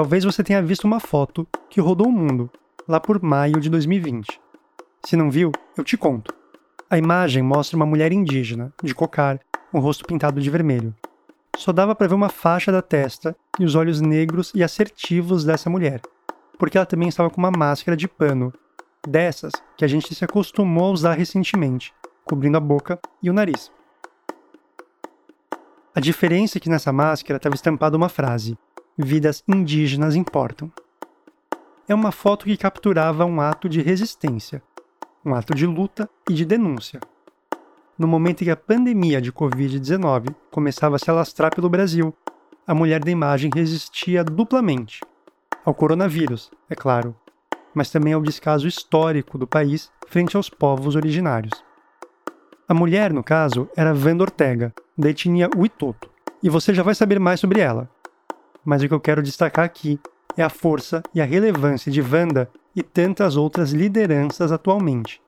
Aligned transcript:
Talvez 0.00 0.24
você 0.24 0.42
tenha 0.42 0.62
visto 0.62 0.84
uma 0.84 0.98
foto 0.98 1.46
que 1.68 1.78
rodou 1.78 2.08
o 2.08 2.10
mundo, 2.10 2.50
lá 2.88 2.98
por 2.98 3.22
maio 3.22 3.60
de 3.60 3.68
2020. 3.68 4.40
Se 5.04 5.14
não 5.14 5.30
viu, 5.30 5.52
eu 5.76 5.84
te 5.84 5.94
conto. 5.94 6.34
A 6.88 6.96
imagem 6.96 7.42
mostra 7.42 7.76
uma 7.76 7.84
mulher 7.84 8.10
indígena, 8.10 8.72
de 8.82 8.94
cocar, 8.94 9.38
o 9.70 9.78
rosto 9.78 10.06
pintado 10.06 10.40
de 10.40 10.48
vermelho. 10.48 10.94
Só 11.54 11.70
dava 11.70 11.94
para 11.94 12.06
ver 12.06 12.14
uma 12.14 12.30
faixa 12.30 12.72
da 12.72 12.80
testa 12.80 13.36
e 13.58 13.64
os 13.66 13.74
olhos 13.74 14.00
negros 14.00 14.52
e 14.54 14.64
assertivos 14.64 15.44
dessa 15.44 15.68
mulher, 15.68 16.00
porque 16.58 16.78
ela 16.78 16.86
também 16.86 17.10
estava 17.10 17.28
com 17.28 17.36
uma 17.36 17.50
máscara 17.50 17.94
de 17.94 18.08
pano, 18.08 18.54
dessas 19.06 19.52
que 19.76 19.84
a 19.84 19.88
gente 19.88 20.14
se 20.14 20.24
acostumou 20.24 20.86
a 20.86 20.92
usar 20.92 21.12
recentemente, 21.12 21.92
cobrindo 22.24 22.56
a 22.56 22.60
boca 22.60 22.98
e 23.22 23.28
o 23.28 23.34
nariz. 23.34 23.70
A 25.94 26.00
diferença 26.00 26.56
é 26.56 26.60
que 26.60 26.70
nessa 26.70 26.90
máscara 26.90 27.36
estava 27.36 27.54
estampada 27.54 27.98
uma 27.98 28.08
frase: 28.08 28.56
Vidas 28.98 29.42
indígenas 29.48 30.14
importam. 30.14 30.70
É 31.88 31.94
uma 31.94 32.12
foto 32.12 32.44
que 32.44 32.56
capturava 32.56 33.24
um 33.24 33.40
ato 33.40 33.68
de 33.68 33.80
resistência, 33.80 34.62
um 35.24 35.34
ato 35.34 35.54
de 35.54 35.66
luta 35.66 36.08
e 36.28 36.34
de 36.34 36.44
denúncia. 36.44 37.00
No 37.98 38.06
momento 38.06 38.42
em 38.42 38.44
que 38.46 38.50
a 38.50 38.56
pandemia 38.56 39.20
de 39.20 39.32
Covid-19 39.32 40.34
começava 40.50 40.96
a 40.96 40.98
se 40.98 41.10
alastrar 41.10 41.54
pelo 41.54 41.68
Brasil, 41.68 42.14
a 42.66 42.74
mulher 42.74 43.02
da 43.02 43.10
imagem 43.10 43.50
resistia 43.54 44.22
duplamente 44.22 45.00
ao 45.64 45.74
coronavírus, 45.74 46.50
é 46.68 46.74
claro, 46.74 47.14
mas 47.74 47.90
também 47.90 48.12
ao 48.12 48.22
descaso 48.22 48.66
histórico 48.66 49.36
do 49.36 49.46
país 49.46 49.90
frente 50.08 50.36
aos 50.36 50.48
povos 50.48 50.96
originários. 50.96 51.64
A 52.68 52.74
mulher, 52.74 53.12
no 53.12 53.22
caso, 53.22 53.68
era 53.76 53.94
Wanda 53.94 54.24
Ortega, 54.24 54.72
da 54.96 55.10
etnia 55.10 55.50
Witoto, 55.56 56.10
e 56.42 56.48
você 56.48 56.72
já 56.72 56.82
vai 56.82 56.94
saber 56.94 57.18
mais 57.18 57.40
sobre 57.40 57.60
ela. 57.60 57.90
Mas 58.64 58.82
o 58.82 58.88
que 58.88 58.94
eu 58.94 59.00
quero 59.00 59.22
destacar 59.22 59.64
aqui 59.64 59.98
é 60.36 60.42
a 60.42 60.48
força 60.48 61.02
e 61.14 61.20
a 61.20 61.24
relevância 61.24 61.90
de 61.90 62.00
Wanda 62.00 62.50
e 62.74 62.82
tantas 62.82 63.36
outras 63.36 63.72
lideranças 63.72 64.52
atualmente. 64.52 65.20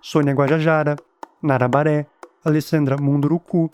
Sônia 0.00 0.32
Guajajara, 0.32 0.96
Nara 1.42 1.68
Baré, 1.68 2.06
Alessandra 2.44 2.96
Munduruku, 2.96 3.68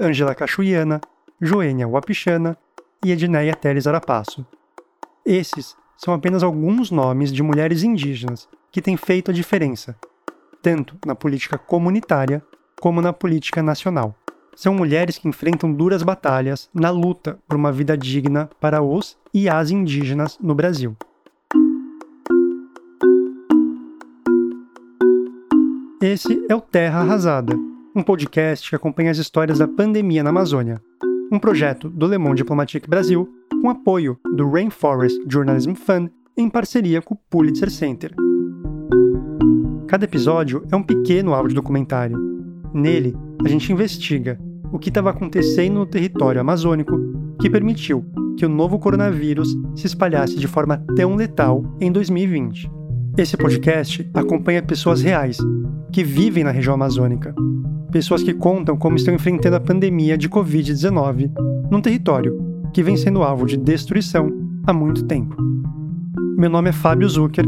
Ângela 0.00 0.34
Cachuiana, 0.34 1.00
Joênia 1.40 1.88
Wapichana 1.88 2.56
e 3.04 3.12
Edneia 3.12 3.54
Teles 3.54 3.86
Arapasso. 3.86 4.46
Esses 5.24 5.76
são 5.96 6.14
apenas 6.14 6.42
alguns 6.42 6.90
nomes 6.90 7.32
de 7.32 7.42
mulheres 7.42 7.82
indígenas 7.82 8.48
que 8.70 8.82
têm 8.82 8.96
feito 8.96 9.30
a 9.30 9.34
diferença, 9.34 9.96
tanto 10.62 10.96
na 11.04 11.14
política 11.14 11.58
comunitária 11.58 12.42
como 12.80 13.00
na 13.00 13.12
política 13.12 13.62
nacional. 13.62 14.14
São 14.60 14.74
mulheres 14.74 15.16
que 15.18 15.28
enfrentam 15.28 15.72
duras 15.72 16.02
batalhas 16.02 16.68
na 16.74 16.90
luta 16.90 17.38
por 17.46 17.56
uma 17.56 17.70
vida 17.70 17.96
digna 17.96 18.50
para 18.60 18.82
os 18.82 19.16
e 19.32 19.48
as 19.48 19.70
indígenas 19.70 20.36
no 20.42 20.52
Brasil. 20.52 20.96
Esse 26.02 26.44
é 26.48 26.56
o 26.56 26.60
Terra 26.60 27.02
Arrasada, 27.02 27.54
um 27.94 28.02
podcast 28.02 28.68
que 28.68 28.74
acompanha 28.74 29.12
as 29.12 29.18
histórias 29.18 29.60
da 29.60 29.68
pandemia 29.68 30.24
na 30.24 30.30
Amazônia. 30.30 30.82
Um 31.30 31.38
projeto 31.38 31.88
do 31.88 32.08
Le 32.08 32.18
Monde 32.18 32.38
Diplomatique 32.38 32.90
Brasil, 32.90 33.32
com 33.62 33.70
apoio 33.70 34.18
do 34.34 34.50
Rainforest 34.50 35.20
Journalism 35.30 35.74
Fund, 35.74 36.10
em 36.36 36.50
parceria 36.50 37.00
com 37.00 37.14
o 37.14 37.18
Pulitzer 37.30 37.70
Center. 37.70 38.12
Cada 39.86 40.04
episódio 40.04 40.66
é 40.68 40.74
um 40.74 40.82
pequeno 40.82 41.32
áudio 41.32 41.54
documentário. 41.54 42.18
Nele, 42.74 43.14
a 43.44 43.48
gente 43.48 43.72
investiga 43.72 44.47
o 44.72 44.78
que 44.78 44.88
estava 44.88 45.10
acontecendo 45.10 45.74
no 45.74 45.86
território 45.86 46.40
amazônico 46.40 46.96
que 47.40 47.50
permitiu 47.50 48.04
que 48.36 48.46
o 48.46 48.48
novo 48.48 48.78
coronavírus 48.78 49.56
se 49.74 49.86
espalhasse 49.86 50.36
de 50.36 50.46
forma 50.46 50.82
tão 50.94 51.16
letal 51.16 51.64
em 51.80 51.90
2020. 51.90 52.70
Esse 53.16 53.36
podcast 53.36 54.08
acompanha 54.14 54.62
pessoas 54.62 55.02
reais 55.02 55.38
que 55.92 56.04
vivem 56.04 56.44
na 56.44 56.50
região 56.50 56.74
amazônica. 56.74 57.34
Pessoas 57.90 58.22
que 58.22 58.34
contam 58.34 58.76
como 58.76 58.96
estão 58.96 59.14
enfrentando 59.14 59.56
a 59.56 59.60
pandemia 59.60 60.16
de 60.16 60.28
Covid-19 60.28 61.30
num 61.70 61.80
território 61.80 62.38
que 62.72 62.82
vem 62.82 62.96
sendo 62.96 63.22
alvo 63.22 63.46
de 63.46 63.56
destruição 63.56 64.30
há 64.66 64.72
muito 64.72 65.04
tempo. 65.04 65.36
Meu 66.36 66.50
nome 66.50 66.68
é 66.68 66.72
Fábio 66.72 67.08
Zucker 67.08 67.44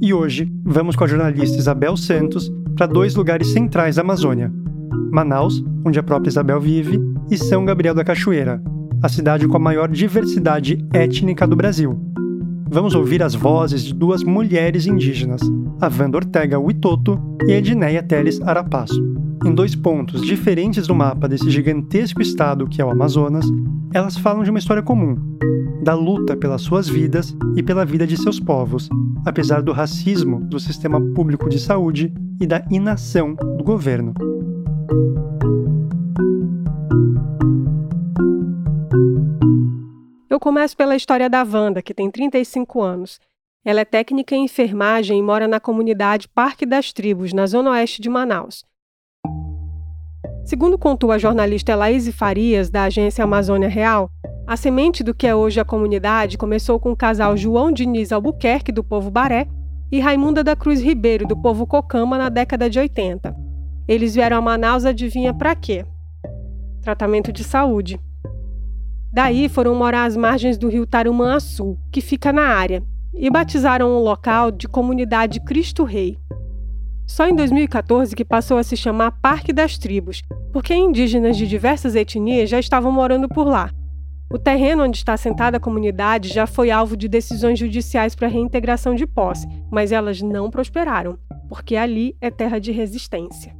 e 0.00 0.14
hoje 0.14 0.50
vamos 0.64 0.96
com 0.96 1.04
a 1.04 1.06
jornalista 1.06 1.58
Isabel 1.58 1.96
Santos 1.96 2.50
para 2.74 2.86
dois 2.86 3.14
lugares 3.14 3.48
centrais 3.48 3.96
da 3.96 4.02
Amazônia: 4.02 4.50
Manaus, 5.10 5.62
onde 5.84 5.98
a 5.98 6.02
própria 6.02 6.30
Isabel 6.30 6.60
vive, 6.60 7.00
e 7.30 7.36
São 7.36 7.64
Gabriel 7.64 7.94
da 7.94 8.04
Cachoeira, 8.04 8.62
a 9.02 9.08
cidade 9.08 9.46
com 9.48 9.56
a 9.56 9.60
maior 9.60 9.88
diversidade 9.88 10.86
étnica 10.92 11.46
do 11.46 11.56
Brasil 11.56 12.10
vamos 12.70 12.94
ouvir 12.94 13.20
as 13.20 13.34
vozes 13.34 13.82
de 13.82 13.92
duas 13.92 14.22
mulheres 14.22 14.86
indígenas, 14.86 15.40
a 15.80 15.88
Wanda 15.88 16.18
Ortega 16.18 16.58
Witoto 16.58 17.20
e 17.46 17.52
a 17.52 17.58
Edneia 17.58 18.00
Teles 18.00 18.40
Arapasso. 18.42 19.02
Em 19.44 19.52
dois 19.52 19.74
pontos 19.74 20.22
diferentes 20.22 20.86
do 20.86 20.94
mapa 20.94 21.28
desse 21.28 21.50
gigantesco 21.50 22.22
estado 22.22 22.68
que 22.68 22.80
é 22.80 22.84
o 22.84 22.90
Amazonas, 22.90 23.44
elas 23.92 24.16
falam 24.16 24.44
de 24.44 24.50
uma 24.50 24.58
história 24.60 24.82
comum, 24.82 25.16
da 25.82 25.94
luta 25.94 26.36
pelas 26.36 26.62
suas 26.62 26.88
vidas 26.88 27.36
e 27.56 27.62
pela 27.62 27.84
vida 27.84 28.06
de 28.06 28.16
seus 28.16 28.38
povos, 28.38 28.88
apesar 29.26 29.62
do 29.62 29.72
racismo 29.72 30.40
do 30.44 30.60
sistema 30.60 31.00
público 31.12 31.48
de 31.48 31.58
saúde 31.58 32.12
e 32.40 32.46
da 32.46 32.64
inação 32.70 33.34
do 33.34 33.64
governo. 33.64 34.14
Eu 40.28 40.40
começo 40.40 40.76
pela 40.76 40.96
história 40.96 41.28
da 41.28 41.42
Wanda, 41.42 41.82
que 41.82 41.92
tem 41.92 42.10
35 42.10 42.80
anos. 42.80 43.20
Ela 43.64 43.80
é 43.80 43.84
técnica 43.84 44.34
em 44.34 44.44
enfermagem 44.44 45.18
e 45.18 45.22
mora 45.22 45.46
na 45.46 45.60
comunidade 45.60 46.28
Parque 46.28 46.64
das 46.64 46.92
Tribos, 46.92 47.32
na 47.32 47.46
zona 47.46 47.70
oeste 47.72 48.00
de 48.00 48.08
Manaus. 48.08 48.64
Segundo 50.44 50.78
contou 50.78 51.12
a 51.12 51.18
jornalista 51.18 51.76
Laís 51.76 52.08
Farias, 52.08 52.70
da 52.70 52.84
agência 52.84 53.22
Amazônia 53.22 53.68
Real, 53.68 54.10
a 54.46 54.56
semente 54.56 55.04
do 55.04 55.14
que 55.14 55.26
é 55.26 55.34
hoje 55.34 55.60
a 55.60 55.64
comunidade 55.64 56.36
começou 56.36 56.80
com 56.80 56.90
o 56.90 56.96
casal 56.96 57.36
João 57.36 57.70
Diniz 57.70 58.10
Albuquerque, 58.10 58.72
do 58.72 58.82
povo 58.82 59.10
Baré, 59.10 59.46
e 59.92 60.00
Raimunda 60.00 60.42
da 60.42 60.56
Cruz 60.56 60.80
Ribeiro, 60.80 61.26
do 61.26 61.36
povo 61.36 61.66
Cocama, 61.66 62.18
na 62.18 62.28
década 62.28 62.68
de 62.68 62.78
80. 62.78 63.39
Eles 63.90 64.14
vieram 64.14 64.36
a 64.36 64.40
Manaus, 64.40 64.84
adivinha 64.84 65.34
para 65.34 65.52
quê? 65.52 65.84
Tratamento 66.80 67.32
de 67.32 67.42
saúde. 67.42 67.98
Daí 69.12 69.48
foram 69.48 69.74
morar 69.74 70.04
às 70.04 70.16
margens 70.16 70.56
do 70.56 70.68
rio 70.68 70.86
Tarumã-Açu, 70.86 71.76
que 71.90 72.00
fica 72.00 72.32
na 72.32 72.44
área, 72.44 72.84
e 73.12 73.28
batizaram 73.28 73.88
o 73.96 73.98
local 73.98 74.52
de 74.52 74.68
Comunidade 74.68 75.40
Cristo 75.40 75.82
Rei. 75.82 76.16
Só 77.04 77.26
em 77.26 77.34
2014 77.34 78.14
que 78.14 78.24
passou 78.24 78.58
a 78.58 78.62
se 78.62 78.76
chamar 78.76 79.10
Parque 79.20 79.52
das 79.52 79.76
Tribos, 79.76 80.22
porque 80.52 80.72
indígenas 80.72 81.36
de 81.36 81.48
diversas 81.48 81.96
etnias 81.96 82.48
já 82.48 82.60
estavam 82.60 82.92
morando 82.92 83.28
por 83.28 83.44
lá. 83.44 83.72
O 84.32 84.38
terreno 84.38 84.84
onde 84.84 84.98
está 84.98 85.14
assentada 85.14 85.56
a 85.56 85.60
comunidade 85.60 86.28
já 86.28 86.46
foi 86.46 86.70
alvo 86.70 86.96
de 86.96 87.08
decisões 87.08 87.58
judiciais 87.58 88.14
para 88.14 88.28
reintegração 88.28 88.94
de 88.94 89.04
posse, 89.04 89.48
mas 89.68 89.90
elas 89.90 90.22
não 90.22 90.48
prosperaram, 90.48 91.18
porque 91.48 91.74
ali 91.74 92.16
é 92.20 92.30
terra 92.30 92.60
de 92.60 92.70
resistência. 92.70 93.58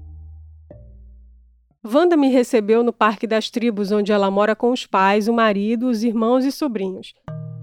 Wanda 1.82 2.14
me 2.14 2.28
recebeu 2.28 2.82
no 2.82 2.92
Parque 2.92 3.26
das 3.26 3.48
Tribos, 3.48 3.90
onde 3.90 4.12
ela 4.12 4.30
mora 4.30 4.54
com 4.54 4.70
os 4.70 4.86
pais, 4.86 5.28
o 5.28 5.32
marido, 5.32 5.88
os 5.88 6.04
irmãos 6.04 6.44
e 6.44 6.52
sobrinhos. 6.52 7.14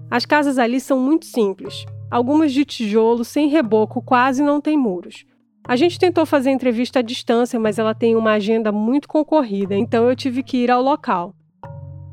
As 0.09 0.25
casas 0.25 0.57
ali 0.57 0.79
são 0.79 0.99
muito 0.99 1.25
simples, 1.25 1.85
algumas 2.09 2.51
de 2.51 2.65
tijolo, 2.65 3.23
sem 3.23 3.47
reboco, 3.47 4.01
quase 4.01 4.41
não 4.41 4.59
tem 4.59 4.75
muros. 4.75 5.23
A 5.67 5.75
gente 5.75 5.99
tentou 5.99 6.25
fazer 6.25 6.49
entrevista 6.49 6.97
à 6.97 7.01
distância, 7.03 7.59
mas 7.59 7.77
ela 7.77 7.93
tem 7.93 8.15
uma 8.15 8.31
agenda 8.31 8.71
muito 8.71 9.07
concorrida, 9.07 9.75
então 9.75 10.09
eu 10.09 10.15
tive 10.15 10.41
que 10.41 10.57
ir 10.57 10.71
ao 10.71 10.81
local. 10.81 11.35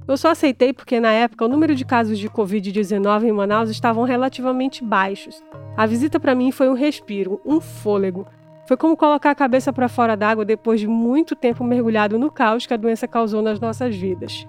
Eu 0.06 0.19
só 0.19 0.28
aceitei 0.28 0.75
porque 0.75 1.00
na 1.00 1.11
época 1.11 1.46
o 1.46 1.49
número 1.49 1.75
de 1.75 1.87
casos 1.87 2.19
de 2.19 2.28
Covid-19 2.28 3.25
em 3.25 3.32
Manaus 3.32 3.70
estavam 3.70 4.05
relativamente 4.05 4.84
baixos. 4.84 5.43
A 5.75 5.87
visita 5.87 6.20
para 6.20 6.34
mim 6.34 6.52
foi 6.52 6.69
um 6.69 6.75
respiro, 6.75 7.40
um 7.46 7.62
fôlego, 7.62 8.26
foi 8.66 8.76
como 8.76 8.96
colocar 8.96 9.31
a 9.31 9.34
cabeça 9.34 9.72
para 9.72 9.88
fora 9.88 10.16
d'água 10.16 10.44
depois 10.44 10.81
de 10.81 10.87
muito 10.87 11.37
tempo 11.37 11.62
mergulhado 11.62 12.19
no 12.19 12.31
caos 12.31 12.66
que 12.66 12.75
a 12.75 12.78
doença 12.78 13.06
causou 13.06 13.43
nas 13.43 13.61
nossas 13.61 13.94
vidas. 13.94 14.46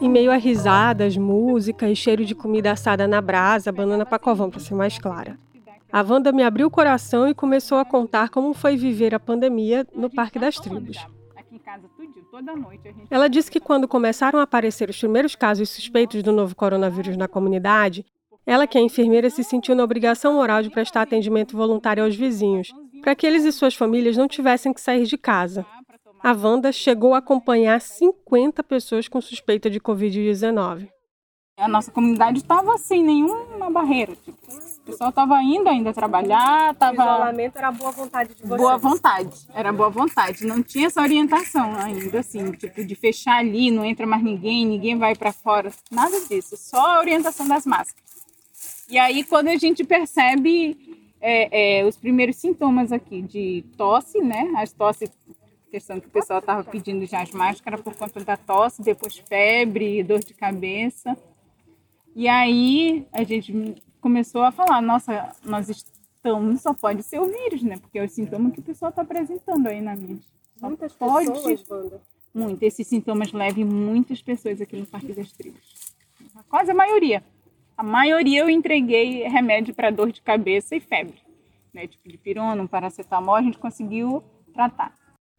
Em 0.00 0.08
meio 0.08 0.30
a 0.30 0.36
risadas, 0.36 1.16
música 1.16 1.90
e 1.90 1.96
cheiro 1.96 2.24
de 2.24 2.34
comida 2.34 2.70
assada 2.70 3.06
na 3.06 3.20
brasa, 3.20 3.72
banana 3.72 4.06
pacovão 4.06 4.48
para 4.48 4.60
ser 4.60 4.74
mais 4.74 4.96
clara. 4.96 5.36
A 5.90 6.02
Wanda 6.02 6.30
me 6.32 6.42
abriu 6.42 6.66
o 6.66 6.70
coração 6.70 7.26
e 7.28 7.34
começou 7.34 7.78
a 7.78 7.84
contar 7.84 8.28
como 8.28 8.54
foi 8.54 8.76
viver 8.76 9.14
a 9.14 9.20
pandemia 9.20 9.86
no 9.94 10.08
Parque 10.08 10.38
das 10.38 10.56
Tribos. 10.56 10.98
Ela 13.10 13.28
disse 13.28 13.50
que 13.50 13.58
quando 13.58 13.88
começaram 13.88 14.38
a 14.38 14.42
aparecer 14.42 14.88
os 14.88 14.98
primeiros 14.98 15.34
casos 15.34 15.70
suspeitos 15.70 16.22
do 16.22 16.30
novo 16.30 16.54
coronavírus 16.54 17.16
na 17.16 17.26
comunidade, 17.26 18.04
ela, 18.48 18.66
que 18.66 18.78
é 18.78 18.80
enfermeira, 18.80 19.28
se 19.28 19.44
sentiu 19.44 19.74
na 19.74 19.84
obrigação 19.84 20.32
moral 20.32 20.62
de 20.62 20.70
prestar 20.70 21.02
atendimento 21.02 21.54
voluntário 21.54 22.02
aos 22.02 22.16
vizinhos, 22.16 22.72
para 23.02 23.14
que 23.14 23.26
eles 23.26 23.44
e 23.44 23.52
suas 23.52 23.74
famílias 23.74 24.16
não 24.16 24.26
tivessem 24.26 24.72
que 24.72 24.80
sair 24.80 25.04
de 25.04 25.18
casa. 25.18 25.66
a 26.22 26.32
Wanda 26.32 26.72
chegou 26.72 27.12
a 27.12 27.18
acompanhar 27.18 27.78
50 27.78 28.64
pessoas 28.64 29.06
com 29.06 29.20
suspeita 29.20 29.68
de 29.68 29.78
Covid-19. 29.78 30.88
A 31.58 31.68
nossa 31.68 31.90
comunidade 31.90 32.38
estava 32.38 32.78
sem 32.78 33.04
nenhuma 33.04 33.68
barreira. 33.70 34.16
Tipo, 34.16 34.38
o 34.46 34.80
pessoal 34.86 35.10
estava 35.10 35.42
indo 35.42 35.68
ainda 35.68 35.92
trabalhar. 35.92 36.74
O 36.80 36.92
isolamento 36.94 37.58
era 37.58 37.70
boa 37.70 37.90
vontade 37.90 38.34
de 38.34 38.42
vocês. 38.42 38.60
Boa 38.60 38.78
vontade, 38.78 39.36
era 39.52 39.72
boa 39.74 39.90
vontade. 39.90 40.46
Não 40.46 40.62
tinha 40.62 40.86
essa 40.86 41.02
orientação 41.02 41.76
ainda, 41.76 42.20
assim, 42.20 42.50
tipo, 42.52 42.82
de 42.82 42.94
fechar 42.94 43.40
ali, 43.40 43.70
não 43.70 43.84
entra 43.84 44.06
mais 44.06 44.22
ninguém, 44.22 44.64
ninguém 44.64 44.96
vai 44.96 45.14
para 45.14 45.32
fora. 45.32 45.70
Nada 45.90 46.18
disso, 46.26 46.56
só 46.56 46.96
a 46.96 47.00
orientação 47.00 47.46
das 47.46 47.66
máscaras. 47.66 48.08
E 48.88 48.98
aí, 48.98 49.22
quando 49.24 49.48
a 49.48 49.56
gente 49.56 49.84
percebe 49.84 50.76
é, 51.20 51.80
é, 51.80 51.84
os 51.84 51.96
primeiros 51.96 52.36
sintomas 52.36 52.92
aqui 52.92 53.22
de 53.22 53.64
tosse, 53.76 54.20
né? 54.20 54.52
As 54.56 54.72
tosse, 54.72 55.10
questão 55.70 56.00
que 56.00 56.06
o 56.06 56.10
pessoal 56.10 56.38
estava 56.38 56.64
pedindo 56.64 57.04
já 57.04 57.22
as 57.22 57.30
máscaras 57.32 57.80
por 57.80 57.94
conta 57.94 58.24
da 58.24 58.36
tosse, 58.36 58.82
depois 58.82 59.18
febre, 59.18 60.02
dor 60.02 60.20
de 60.20 60.32
cabeça. 60.32 61.16
E 62.14 62.26
aí 62.26 63.06
a 63.12 63.22
gente 63.22 63.82
começou 64.00 64.42
a 64.42 64.50
falar, 64.50 64.80
nossa, 64.80 65.34
nós 65.44 65.68
estamos, 65.68 66.62
só 66.62 66.72
pode 66.72 67.02
ser 67.02 67.20
o 67.20 67.26
vírus, 67.26 67.62
né? 67.62 67.76
Porque 67.76 67.98
é 67.98 68.04
o 68.04 68.08
sintoma 68.08 68.50
que 68.50 68.60
o 68.60 68.62
pessoal 68.62 68.90
está 68.90 69.02
apresentando 69.02 69.66
aí 69.66 69.80
na 69.80 69.94
mídia. 69.94 70.24
Só 70.58 70.66
muitas 70.66 70.92
pode, 70.94 71.30
pessoas, 71.30 71.64
Wanda. 71.70 72.00
Muito. 72.34 72.62
Esses 72.62 72.86
sintomas 72.86 73.32
levam 73.32 73.64
muitas 73.64 74.22
pessoas 74.22 74.60
aqui 74.60 74.76
no 74.76 74.86
Parque 74.86 75.12
das 75.12 75.32
Tribos. 75.32 75.94
Quase 76.48 76.70
a 76.70 76.74
maioria. 76.74 77.22
A 77.78 77.82
maioria 77.84 78.40
eu 78.40 78.50
entreguei 78.50 79.22
remédio 79.28 79.72
para 79.72 79.92
dor 79.92 80.10
de 80.10 80.20
cabeça 80.20 80.74
e 80.74 80.80
febre. 80.80 81.14
Né? 81.72 81.86
Tipo 81.86 82.08
de 82.08 82.18
pirona, 82.18 82.60
um 82.60 82.66
paracetamol, 82.66 83.36
a 83.36 83.42
gente 83.42 83.56
conseguiu 83.56 84.20
tratar. 84.52 84.92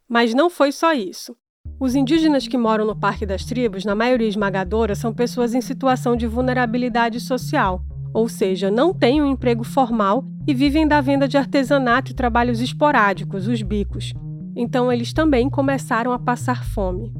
Mas 0.08 0.34
não 0.34 0.50
foi 0.50 0.72
só 0.72 0.94
isso. 0.94 1.36
Os 1.78 1.96
indígenas 1.96 2.48
que 2.48 2.58
moram 2.58 2.86
no 2.86 2.98
Parque 2.98 3.26
das 3.26 3.44
Tribos, 3.44 3.84
na 3.84 3.94
maioria 3.94 4.26
esmagadora, 4.26 4.96
são 4.96 5.14
pessoas 5.14 5.54
em 5.54 5.60
situação 5.60 6.16
de 6.16 6.28
vulnerabilidade 6.28 7.20
social, 7.20 7.82
ou 8.14 8.30
seja, 8.30 8.72
não 8.72 8.94
têm 8.94 9.22
um 9.22 9.30
emprego 9.30 9.66
formal 9.66 10.24
e 10.48 10.54
vivem 10.54 10.88
da 10.88 11.02
venda 11.02 11.28
de 11.28 11.38
artesanato 11.38 12.12
e 12.12 12.16
trabalhos 12.16 12.62
esporádicos, 12.62 13.50
os 13.50 13.62
bicos. 13.62 14.14
Então, 14.56 14.90
eles 14.90 15.12
também 15.12 15.50
começaram 15.50 16.14
a 16.14 16.18
passar 16.18 16.64
fome. 16.64 17.12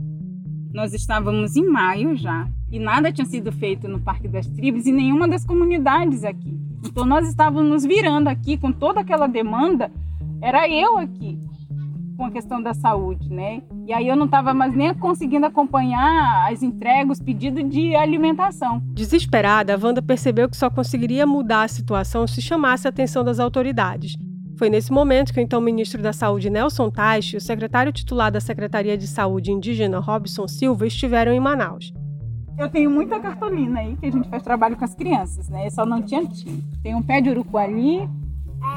Nós 0.74 0.94
estávamos 0.94 1.56
em 1.56 1.68
maio 1.68 2.16
já 2.16 2.48
e 2.71 2.77
nada 2.77 3.12
tinha 3.12 3.25
sido 3.25 3.51
feito 3.51 3.88
no 3.88 4.00
Parque 4.00 4.27
das 4.27 4.45
Tribos 4.48 4.86
e 4.86 4.92
nenhuma 4.92 5.27
das 5.27 5.44
comunidades 5.44 6.24
aqui. 6.24 6.60
Então, 6.86 7.06
nós 7.06 7.27
estávamos 7.27 7.69
nos 7.69 7.83
virando 7.83 8.27
aqui 8.27 8.57
com 8.57 8.71
toda 8.71 9.01
aquela 9.01 9.27
demanda. 9.27 9.92
Era 10.42 10.69
eu 10.69 10.98
aqui 10.98 11.38
com 12.16 12.25
a 12.25 12.31
questão 12.31 12.62
da 12.62 12.74
saúde, 12.74 13.30
né? 13.30 13.62
E 13.88 13.94
aí 13.94 14.07
eu 14.07 14.16
não 14.16 14.25
estava 14.25 14.54
mais 14.54 14.75
nem 14.75 14.94
conseguindo 14.94 15.45
acompanhar 15.45 16.51
as 16.51 16.62
entregas, 16.62 17.18
os 17.18 17.24
pedidos 17.24 17.68
de 17.69 17.95
alimentação. 17.95 18.81
Desesperada, 18.94 19.74
a 19.74 19.80
Wanda 19.81 20.01
percebeu 20.01 20.50
que 20.50 20.57
só 20.57 20.69
conseguiria 20.69 21.25
mudar 21.25 21.63
a 21.63 21.68
situação 21.68 22.27
se 22.27 22.42
chamasse 22.42 22.86
a 22.86 22.89
atenção 22.89 23.24
das 23.24 23.39
autoridades. 23.39 24.18
Foi 24.59 24.69
nesse 24.69 24.91
momento 24.91 25.33
que 25.33 25.39
o 25.39 25.41
então 25.41 25.61
ministro 25.61 26.01
da 26.01 26.11
Saúde 26.11 26.50
Nelson 26.50 26.89
Teich 26.89 27.33
e 27.33 27.38
o 27.38 27.41
secretário 27.41 27.94
titular 27.94 28.29
da 28.29 28.41
Secretaria 28.41 28.97
de 28.97 29.07
Saúde 29.07 29.53
indígena 29.53 30.00
Robson 30.00 30.50
Silva 30.50 30.85
estiveram 30.85 31.31
em 31.31 31.39
Manaus. 31.39 31.94
Eu 32.57 32.67
tenho 32.67 32.91
muita 32.91 33.21
cartolina 33.21 33.79
aí 33.79 33.95
que 33.95 34.07
a 34.07 34.11
gente 34.11 34.27
faz 34.27 34.44
trabalho 34.44 34.75
com 34.75 34.83
as 34.83 34.94
crianças, 34.94 35.47
né? 35.47 35.69
Só 35.69 35.85
não 35.85 36.01
tinha 36.01 36.25
tinta. 36.25 36.61
Tem 36.83 36.94
um 36.94 37.01
pé 37.01 37.21
de 37.21 37.29
urucu 37.29 37.57
ali, 37.57 38.06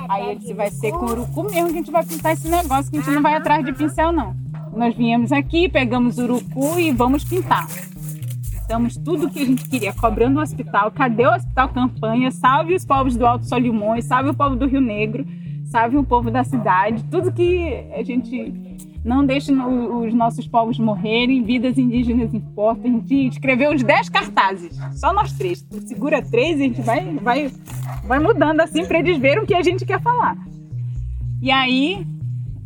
Aí 0.08 0.30
ele 0.30 0.38
disse, 0.38 0.54
vai 0.54 0.70
ser 0.70 0.92
com 0.92 1.04
urucu 1.04 1.42
mesmo 1.50 1.66
que 1.66 1.72
a 1.72 1.78
gente 1.78 1.90
vai 1.90 2.06
pintar 2.06 2.32
esse 2.34 2.48
negócio, 2.48 2.88
que 2.88 2.98
a 2.98 3.00
gente 3.00 3.14
não 3.14 3.22
vai 3.22 3.34
atrás 3.34 3.64
de 3.64 3.72
pincel, 3.72 4.12
não. 4.12 4.36
Nós 4.76 4.94
viemos 4.94 5.32
aqui, 5.32 5.68
pegamos 5.68 6.16
urucu 6.16 6.78
e 6.78 6.92
vamos 6.92 7.24
pintar. 7.24 7.66
Pintamos 8.52 8.96
tudo 8.98 9.28
que 9.28 9.42
a 9.42 9.44
gente 9.44 9.68
queria, 9.68 9.92
cobrando 9.92 10.38
o 10.38 10.42
hospital. 10.42 10.92
Cadê 10.92 11.26
o 11.26 11.34
hospital 11.34 11.70
campanha? 11.70 12.30
Salve 12.30 12.72
os 12.72 12.84
povos 12.84 13.16
do 13.16 13.26
Alto 13.26 13.46
Solimões, 13.46 14.04
salve 14.04 14.30
o 14.30 14.34
povo 14.34 14.54
do 14.54 14.66
Rio 14.66 14.80
Negro, 14.80 15.26
salve 15.72 15.96
o 15.96 16.04
povo 16.04 16.30
da 16.30 16.44
cidade. 16.44 17.02
Tudo 17.10 17.32
que 17.32 17.86
a 17.96 18.02
gente 18.02 18.52
não 19.02 19.24
deixe 19.24 19.50
os 19.50 20.14
nossos 20.14 20.46
povos 20.46 20.78
morrerem, 20.78 21.42
vidas 21.42 21.78
indígenas 21.78 22.32
importam. 22.34 22.84
A 22.84 22.94
gente 22.94 23.28
escreveu 23.28 23.72
uns 23.72 23.82
10 23.82 24.08
cartazes, 24.10 24.78
só 24.92 25.12
nós 25.12 25.32
três. 25.32 25.66
Segura 25.86 26.22
três 26.22 26.60
e 26.60 26.62
a 26.62 26.66
gente 26.66 26.82
vai, 26.82 27.16
vai, 27.16 27.50
vai 28.04 28.18
mudando 28.18 28.60
assim 28.60 28.84
para 28.84 28.98
eles 28.98 29.18
verem 29.18 29.42
o 29.42 29.46
que 29.46 29.54
a 29.54 29.62
gente 29.62 29.84
quer 29.86 30.00
falar. 30.00 30.36
E 31.40 31.50
aí 31.50 32.06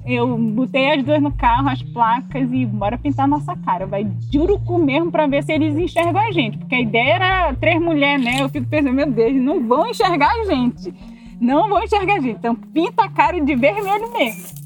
eu 0.05 0.37
botei 0.37 0.93
as 0.93 1.03
duas 1.03 1.23
no 1.23 1.33
carro, 1.33 1.69
as 1.69 1.83
placas 1.83 2.49
e 2.53 2.67
bora 2.67 2.99
pintar 2.99 3.29
nossa 3.29 3.57
cara. 3.57 3.87
Vai 3.87 4.05
de 4.05 4.39
urucu 4.39 4.79
mesmo 4.79 5.13
para 5.13 5.29
ver 5.29 5.45
se 5.45 5.53
eles 5.53 5.77
enxergam 5.77 6.21
a 6.21 6.33
gente. 6.33 6.59
Porque 6.59 6.75
a 6.75 6.81
ideia 6.81 7.15
era 7.15 7.55
três 7.55 7.81
mulheres, 7.81 8.25
né? 8.25 8.41
Eu 8.41 8.49
fico 8.49 8.67
pensando, 8.67 8.93
meu 8.93 9.11
Deus, 9.11 9.35
não 9.37 9.67
vão 9.67 9.87
enxergar 9.87 10.31
a 10.31 10.45
gente. 10.45 10.93
Não 11.41 11.69
vão 11.69 11.83
enxergar 11.83 12.17
a 12.17 12.21
gente. 12.21 12.39
Então 12.39 12.55
pinta 12.55 13.05
a 13.05 13.11
cara 13.11 13.41
de 13.41 13.55
vermelho 13.55 14.13
mesmo. 14.13 14.57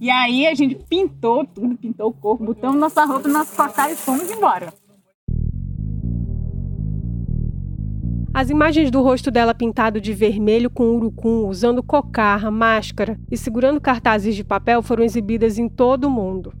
E 0.00 0.10
aí 0.10 0.46
a 0.46 0.54
gente 0.54 0.76
pintou 0.88 1.44
tudo, 1.44 1.76
pintou 1.76 2.08
o 2.08 2.12
corpo, 2.12 2.44
botamos 2.44 2.80
nossa 2.80 3.04
roupa, 3.04 3.28
nossa 3.28 3.54
facada 3.54 3.92
e 3.92 3.96
fomos 3.96 4.30
embora. 4.30 4.72
As 8.32 8.48
imagens 8.48 8.90
do 8.90 9.02
rosto 9.02 9.30
dela 9.30 9.52
pintado 9.52 10.00
de 10.00 10.14
vermelho 10.14 10.70
com 10.70 10.84
urucum, 10.84 11.48
usando 11.48 11.82
cocarra, 11.82 12.50
máscara 12.50 13.18
e 13.30 13.36
segurando 13.36 13.80
cartazes 13.80 14.36
de 14.36 14.44
papel 14.44 14.82
foram 14.82 15.02
exibidas 15.04 15.58
em 15.58 15.68
todo 15.68 16.04
o 16.04 16.10
mundo. 16.10 16.52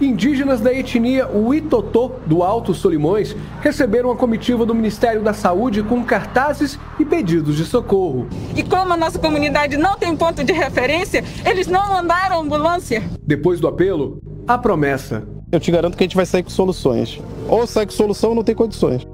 Indígenas 0.00 0.60
da 0.60 0.72
etnia 0.72 1.28
Uitotô 1.28 2.12
do 2.26 2.42
Alto 2.42 2.74
Solimões 2.74 3.36
receberam 3.60 4.10
a 4.10 4.16
comitiva 4.16 4.66
do 4.66 4.74
Ministério 4.74 5.22
da 5.22 5.32
Saúde 5.32 5.82
com 5.82 6.04
cartazes 6.04 6.78
e 6.98 7.04
pedidos 7.04 7.56
de 7.56 7.64
socorro. 7.64 8.26
E 8.56 8.62
como 8.62 8.92
a 8.92 8.96
nossa 8.96 9.18
comunidade 9.18 9.76
não 9.76 9.96
tem 9.96 10.16
ponto 10.16 10.42
de 10.42 10.52
referência, 10.52 11.24
eles 11.44 11.66
não 11.66 11.88
mandaram 11.90 12.40
ambulância. 12.40 13.02
Depois 13.22 13.60
do 13.60 13.68
apelo, 13.68 14.20
a 14.46 14.58
promessa. 14.58 15.22
Eu 15.52 15.60
te 15.60 15.70
garanto 15.70 15.96
que 15.96 16.02
a 16.02 16.06
gente 16.06 16.16
vai 16.16 16.26
sair 16.26 16.42
com 16.42 16.50
soluções. 16.50 17.20
Ou 17.48 17.66
sai 17.66 17.86
com 17.86 17.92
solução 17.92 18.30
ou 18.30 18.36
não 18.36 18.42
tem 18.42 18.54
condições. 18.54 19.06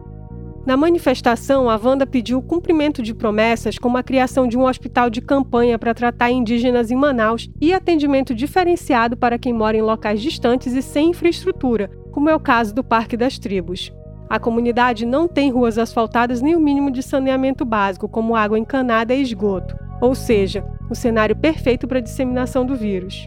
Na 0.67 0.77
manifestação, 0.77 1.71
a 1.71 1.81
Wanda 1.83 2.07
pediu 2.07 2.39
o 2.39 2.43
cumprimento 2.43 3.03
de 3.03 3.15
promessas 3.15 3.79
como 3.79 3.97
a 3.97 4.03
criação 4.03 4.47
de 4.47 4.59
um 4.59 4.65
hospital 4.65 5.09
de 5.09 5.23
campanha 5.23 5.79
para 5.79 5.95
tratar 5.95 6.31
indígenas 6.31 6.91
em 6.91 6.97
Manaus 6.97 7.49
e 7.59 7.73
atendimento 7.73 8.35
diferenciado 8.35 9.17
para 9.17 9.39
quem 9.39 9.55
mora 9.55 9.77
em 9.77 9.83
locais 9.83 10.21
distantes 10.21 10.75
e 10.75 10.83
sem 10.83 11.11
infraestrutura, 11.11 11.89
como 12.13 12.29
é 12.29 12.35
o 12.35 12.41
caso 12.41 12.75
do 12.75 12.85
Parque 12.85 13.17
das 13.17 13.39
Tribos. 13.39 13.91
A 14.29 14.39
comunidade 14.39 15.07
não 15.07 15.27
tem 15.27 15.51
ruas 15.51 15.79
asfaltadas 15.79 16.43
nem 16.43 16.55
o 16.55 16.61
mínimo 16.61 16.91
de 16.91 17.03
saneamento 17.03 17.65
básico, 17.65 18.07
como 18.07 18.37
água 18.37 18.59
encanada 18.59 19.15
e 19.15 19.23
esgoto, 19.23 19.75
ou 20.01 20.15
seja, 20.15 20.65
o 20.91 20.95
cenário 20.95 21.35
perfeito 21.35 21.89
para 21.89 21.99
a 21.99 22.03
disseminação 22.03 22.67
do 22.67 22.77
vírus. 22.77 23.27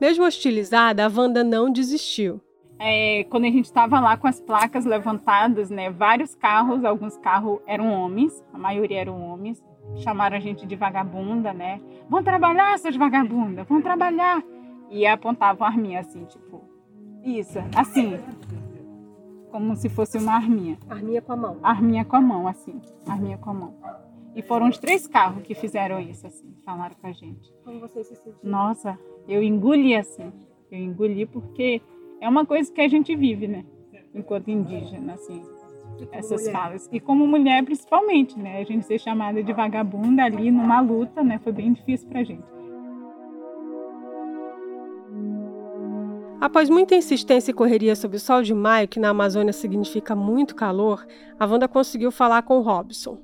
Mesmo 0.00 0.24
hostilizada, 0.24 1.06
a 1.06 1.08
Wanda 1.08 1.44
não 1.44 1.72
desistiu 1.72 2.40
é, 2.78 3.24
quando 3.24 3.44
a 3.44 3.50
gente 3.50 3.64
estava 3.64 3.98
lá 3.98 4.16
com 4.16 4.26
as 4.26 4.40
placas 4.40 4.84
levantadas, 4.84 5.68
né, 5.68 5.90
vários 5.90 6.34
carros, 6.34 6.84
alguns 6.84 7.16
carros 7.16 7.58
eram 7.66 7.92
homens, 7.92 8.44
a 8.52 8.58
maioria 8.58 9.00
eram 9.00 9.20
homens, 9.20 9.62
chamaram 9.96 10.36
a 10.36 10.40
gente 10.40 10.66
de 10.66 10.76
vagabunda, 10.76 11.52
né? 11.52 11.80
Vão 12.08 12.22
trabalhar, 12.22 12.78
seus 12.78 12.96
vagabundas, 12.96 13.66
vão 13.66 13.80
trabalhar. 13.80 14.42
E 14.90 15.06
apontavam 15.06 15.66
a 15.66 15.70
arminha 15.70 16.00
assim, 16.00 16.24
tipo, 16.24 16.62
isso, 17.22 17.58
assim, 17.76 18.18
como 19.50 19.76
se 19.76 19.88
fosse 19.88 20.16
uma 20.18 20.34
arminha. 20.34 20.78
Arminha 20.88 21.20
com 21.20 21.32
a 21.32 21.36
mão. 21.36 21.58
Arminha 21.62 22.04
com 22.04 22.16
a 22.16 22.20
mão, 22.20 22.48
assim, 22.48 22.80
arminha 23.06 23.38
com 23.38 23.50
a 23.50 23.54
mão. 23.54 23.74
E 24.34 24.42
foram 24.42 24.68
os 24.68 24.78
três 24.78 25.06
carros 25.06 25.42
que 25.42 25.54
fizeram 25.54 25.98
isso, 25.98 26.26
assim, 26.26 26.54
falaram 26.64 26.94
com 27.00 27.06
a 27.06 27.12
gente. 27.12 27.52
Como 27.64 27.80
vocês 27.80 28.06
se 28.06 28.14
sentiram? 28.14 28.38
Nossa, 28.42 28.98
eu 29.26 29.42
engoli 29.42 29.94
assim, 29.96 30.32
eu 30.70 30.78
engoli 30.78 31.26
porque 31.26 31.82
é 32.20 32.28
uma 32.28 32.44
coisa 32.44 32.72
que 32.72 32.80
a 32.80 32.88
gente 32.88 33.14
vive, 33.14 33.46
né? 33.46 33.64
Enquanto 34.14 34.48
indígena, 34.50 35.14
assim, 35.14 35.42
essas 36.12 36.42
mulher. 36.42 36.52
falas. 36.52 36.88
E 36.92 37.00
como 37.00 37.26
mulher, 37.26 37.64
principalmente, 37.64 38.38
né? 38.38 38.58
A 38.58 38.64
gente 38.64 38.86
ser 38.86 38.98
chamada 38.98 39.42
de 39.42 39.52
vagabunda 39.52 40.24
ali 40.24 40.50
numa 40.50 40.80
luta, 40.80 41.22
né? 41.22 41.38
Foi 41.42 41.52
bem 41.52 41.72
difícil 41.72 42.08
pra 42.08 42.24
gente. 42.24 42.44
Após 46.40 46.70
muita 46.70 46.94
insistência 46.94 47.50
e 47.50 47.54
correria 47.54 47.96
sob 47.96 48.16
o 48.16 48.20
sol 48.20 48.42
de 48.42 48.54
maio, 48.54 48.86
que 48.86 49.00
na 49.00 49.08
Amazônia 49.08 49.52
significa 49.52 50.14
muito 50.14 50.54
calor, 50.54 51.04
a 51.38 51.44
Wanda 51.44 51.66
conseguiu 51.66 52.12
falar 52.12 52.42
com 52.42 52.58
o 52.58 52.62
Robson. 52.62 53.18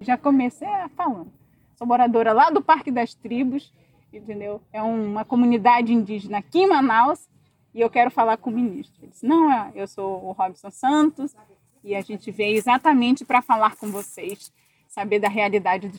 Já 0.00 0.16
comecei 0.16 0.68
falando. 0.96 1.32
Sou 1.76 1.86
moradora 1.86 2.32
lá 2.32 2.50
do 2.50 2.60
Parque 2.60 2.90
das 2.90 3.14
Tribos, 3.14 3.72
entendeu? 4.12 4.60
É 4.72 4.82
uma 4.82 5.24
comunidade 5.24 5.92
indígena 5.92 6.38
aqui 6.38 6.60
em 6.60 6.68
Manaus 6.68 7.28
e 7.76 7.82
eu 7.82 7.90
quero 7.90 8.10
falar 8.10 8.38
com 8.38 8.48
o 8.48 8.52
ministro. 8.54 8.96
Ele 9.02 9.10
disse, 9.10 9.26
não, 9.26 9.52
é, 9.52 9.70
eu 9.74 9.86
sou 9.86 10.24
o 10.24 10.32
Robson 10.32 10.70
Santos 10.70 11.36
e 11.84 11.94
a 11.94 12.00
gente 12.00 12.30
veio 12.30 12.56
exatamente 12.56 13.22
para 13.22 13.42
falar 13.42 13.76
com 13.76 13.88
vocês, 13.90 14.50
saber 14.88 15.18
da 15.20 15.28
realidade, 15.28 15.92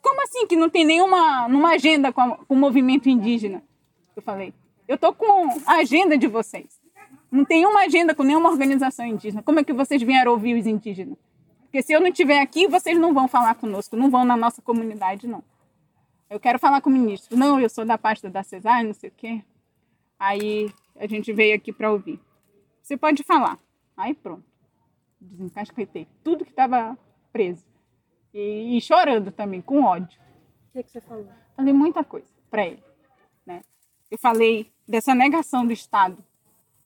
Como 0.00 0.22
assim 0.22 0.46
que 0.46 0.56
não 0.56 0.70
tem 0.70 0.86
nenhuma 0.86 1.46
numa 1.46 1.72
agenda 1.72 2.10
com, 2.14 2.22
a, 2.22 2.36
com 2.38 2.54
o 2.54 2.56
movimento 2.56 3.10
indígena? 3.10 3.62
Eu 4.16 4.22
falei, 4.22 4.54
eu 4.88 4.96
tô 4.96 5.12
com 5.12 5.50
a 5.66 5.74
agenda 5.74 6.16
de 6.16 6.26
vocês. 6.26 6.80
Não 7.30 7.44
tem 7.44 7.66
uma 7.66 7.80
agenda 7.80 8.14
com 8.14 8.22
nenhuma 8.22 8.48
organização 8.48 9.04
indígena. 9.04 9.42
Como 9.42 9.60
é 9.60 9.64
que 9.64 9.74
vocês 9.74 10.00
vieram 10.00 10.32
ouvir 10.32 10.58
os 10.58 10.66
indígenas? 10.66 11.18
Porque 11.64 11.82
se 11.82 11.92
eu 11.92 12.00
não 12.00 12.08
estiver 12.08 12.40
aqui, 12.40 12.66
vocês 12.66 12.98
não 12.98 13.12
vão 13.12 13.28
falar 13.28 13.54
conosco, 13.56 13.98
não 13.98 14.08
vão 14.08 14.24
na 14.24 14.34
nossa 14.34 14.62
comunidade, 14.62 15.26
não. 15.26 15.44
Eu 16.30 16.40
quero 16.40 16.58
falar 16.58 16.80
com 16.80 16.88
o 16.88 16.92
ministro. 16.92 17.36
Não, 17.36 17.60
eu 17.60 17.68
sou 17.68 17.84
da 17.84 17.98
pasta 17.98 18.30
da 18.30 18.42
CESAR, 18.42 18.82
não 18.82 18.94
sei 18.94 19.10
o 19.10 19.12
quê. 19.14 19.42
Aí 20.18 20.72
a 20.98 21.06
gente 21.06 21.32
veio 21.32 21.54
aqui 21.54 21.72
para 21.72 21.90
ouvir. 21.90 22.20
Você 22.82 22.96
pode 22.96 23.22
falar. 23.22 23.58
Aí 23.96 24.14
pronto. 24.14 24.44
Desencasquetei 25.20 26.06
tudo 26.22 26.44
que 26.44 26.50
estava 26.50 26.96
preso. 27.32 27.64
E, 28.32 28.76
e, 28.76 28.80
chorando 28.80 29.32
também, 29.32 29.60
com 29.60 29.82
ódio. 29.82 30.20
O 30.68 30.72
que, 30.72 30.82
que 30.82 30.90
você 30.90 31.00
falou? 31.00 31.28
Falei 31.56 31.72
muita 31.72 32.04
coisa 32.04 32.28
para 32.50 32.66
ele. 32.66 32.82
Né? 33.46 33.62
Eu 34.10 34.18
falei 34.18 34.70
dessa 34.86 35.14
negação 35.14 35.66
do 35.66 35.72
Estado. 35.72 36.22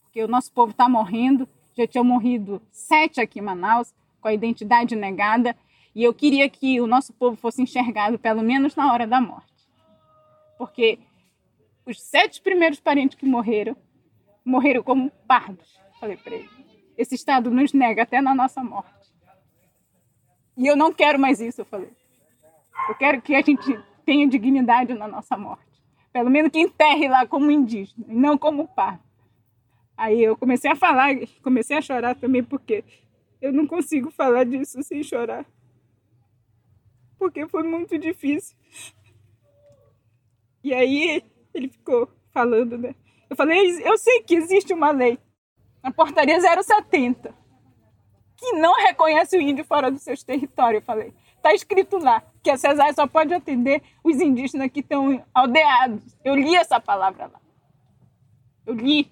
Porque 0.02 0.23
o 0.23 0.28
nosso 0.28 0.52
povo 0.52 0.73
está 0.73 0.88
morrendo. 0.88 1.49
Já 1.75 1.87
tinham 1.87 2.04
morrido 2.04 2.62
sete 2.71 3.21
aqui 3.21 3.38
em 3.38 3.42
Manaus, 3.42 3.95
com 4.21 4.28
a 4.28 4.35
identidade 4.35 4.95
negada. 4.95 5.57
E 5.95 6.02
eu 6.02 6.14
queria 6.14 6.49
que 6.49 6.81
o 6.81 6.87
nosso 6.87 7.12
povo 7.12 7.37
fosse 7.37 7.62
enxergado, 7.62 8.19
pelo 8.19 8.42
menos 8.42 8.75
na 8.76 8.92
hora 8.92 9.07
da 9.07 9.21
morte. 9.21 9.52
Porque 10.57 10.99
os 11.85 12.00
sete 12.00 12.40
primeiros 12.40 12.81
parentes 12.81 13.16
que 13.16 13.26
morreram, 13.26 13.76
morreram 14.44 14.82
como 14.82 15.11
pardos. 15.26 15.78
Falei 15.99 16.16
para 16.16 16.34
ele. 16.34 16.50
Esse 16.96 17.14
Estado 17.14 17.50
nos 17.50 17.72
nega 17.72 18.02
até 18.02 18.20
na 18.20 18.34
nossa 18.34 18.62
morte. 18.62 18.92
E 20.56 20.66
eu 20.66 20.76
não 20.76 20.92
quero 20.92 21.18
mais 21.18 21.40
isso, 21.40 21.62
eu 21.62 21.64
falei. 21.64 21.90
Eu 22.88 22.94
quero 22.96 23.22
que 23.22 23.34
a 23.34 23.42
gente 23.42 23.78
tenha 24.04 24.28
dignidade 24.28 24.92
na 24.94 25.08
nossa 25.08 25.37
morte. 25.37 25.72
Pelo 26.12 26.30
menos 26.30 26.50
que 26.50 26.61
enterre 26.61 27.08
lá 27.08 27.26
como 27.26 27.50
indígena, 27.50 28.04
e 28.08 28.14
não 28.14 28.37
como 28.37 28.68
pardo. 28.68 29.02
Aí 29.96 30.22
eu 30.22 30.37
comecei 30.37 30.70
a 30.70 30.76
falar, 30.76 31.14
comecei 31.42 31.76
a 31.76 31.82
chorar 31.82 32.14
também, 32.14 32.42
porque 32.44 32.84
eu 33.40 33.52
não 33.52 33.66
consigo 33.66 34.11
falar 34.11 34.44
disso 34.44 34.82
sem 34.82 35.02
chorar. 35.02 35.46
Porque 37.18 37.46
foi 37.49 37.62
muito 37.62 37.99
difícil. 37.99 38.56
E 40.62 40.75
aí 40.75 41.25
ele 41.54 41.68
ficou 41.68 42.11
falando, 42.32 42.76
né? 42.76 42.94
Eu 43.32 43.36
falei, 43.36 43.80
eu 43.82 43.96
sei 43.96 44.20
que 44.20 44.34
existe 44.34 44.74
uma 44.74 44.90
lei, 44.90 45.18
a 45.82 45.90
portaria 45.90 46.38
070, 46.38 47.34
que 48.36 48.52
não 48.52 48.74
reconhece 48.74 49.38
o 49.38 49.40
índio 49.40 49.64
fora 49.64 49.90
dos 49.90 50.02
seus 50.02 50.22
territórios. 50.22 50.82
Eu 50.82 50.84
falei, 50.84 51.14
está 51.34 51.54
escrito 51.54 51.96
lá 51.96 52.22
que 52.42 52.50
a 52.50 52.58
CESAR 52.58 52.92
só 52.94 53.06
pode 53.06 53.32
atender 53.32 53.82
os 54.04 54.20
indígenas 54.20 54.70
que 54.70 54.80
estão 54.80 55.24
aldeados. 55.32 56.14
Eu 56.22 56.34
li 56.34 56.54
essa 56.54 56.78
palavra 56.78 57.30
lá. 57.32 57.40
Eu 58.66 58.74
li. 58.74 59.10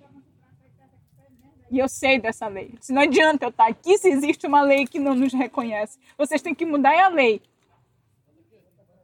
E 1.71 1.79
eu 1.79 1.89
sei 1.89 2.19
dessa 2.19 2.47
lei. 2.47 2.75
Se 2.79 2.93
não 2.93 3.01
adianta 3.01 3.47
eu 3.47 3.49
estar 3.49 3.69
aqui 3.69 3.97
se 3.97 4.11
existe 4.11 4.47
uma 4.47 4.61
lei 4.61 4.87
que 4.87 4.99
não 4.99 5.15
nos 5.15 5.33
reconhece. 5.33 5.99
Vocês 6.19 6.43
têm 6.43 6.55
que 6.55 6.67
mudar 6.67 6.93
a 7.03 7.09
lei. 7.09 7.41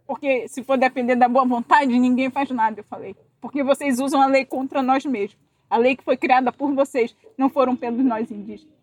Porque 0.07 0.47
se 0.47 0.63
for 0.63 0.77
depender 0.77 1.17
da 1.17 1.27
boa 1.27 1.47
vontade, 1.47 1.99
ninguém 1.99 2.29
faz 2.29 2.51
nada, 2.51 2.81
eu 2.81 2.85
falei. 2.85 3.17
Porque 3.47 3.63
vocês 3.63 4.01
usam 4.01 4.21
a 4.21 4.27
lei 4.27 4.45
contra 4.45 4.83
nós 4.83 5.05
mesmos. 5.07 5.39
A 5.71 5.77
lei 5.77 5.95
que 5.95 6.03
foi 6.03 6.17
criada 6.17 6.53
por 6.53 6.75
vocês, 6.75 7.15
não 7.39 7.49
foram 7.49 7.77
pelos 7.77 8.05
nós 8.05 8.29
indígenas. 8.29 8.75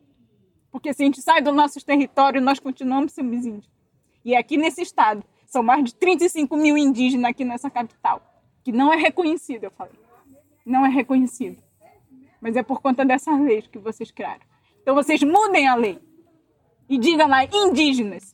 Porque 0.72 0.94
se 0.94 1.04
a 1.04 1.06
gente 1.06 1.22
sai 1.22 1.42
do 1.42 1.52
nosso 1.52 1.86
território, 1.86 2.40
nós 2.40 2.60
continuamos 2.60 3.12
sendo 3.12 3.36
índios. 3.36 3.70
E 4.24 4.34
aqui 4.34 4.56
nesse 4.56 4.82
estado, 4.82 5.22
são 5.46 5.62
mais 5.62 5.84
de 5.84 5.94
35 5.96 6.56
mil 6.56 6.78
indígenas 6.78 7.32
aqui 7.32 7.44
nessa 7.44 7.70
capital, 7.70 8.22
que 8.64 8.72
não 8.72 8.94
é 8.94 8.96
reconhecido, 8.96 9.66
eu 9.66 9.72
falei. 9.72 10.00
Não 10.66 10.86
é 10.86 10.90
reconhecido. 10.90 11.62
Mas 12.40 12.56
é 12.56 12.64
por 12.64 12.82
conta 12.82 13.04
dessas 13.04 13.38
leis 13.42 13.68
que 13.68 13.78
vocês 13.78 14.12
criaram. 14.12 14.44
Então 14.82 14.96
vocês 14.96 15.22
mudem 15.24 15.68
a 15.68 15.76
lei. 15.76 16.00
E 16.88 16.98
digam 16.98 17.28
lá, 17.28 17.44
indígenas. 17.44 18.34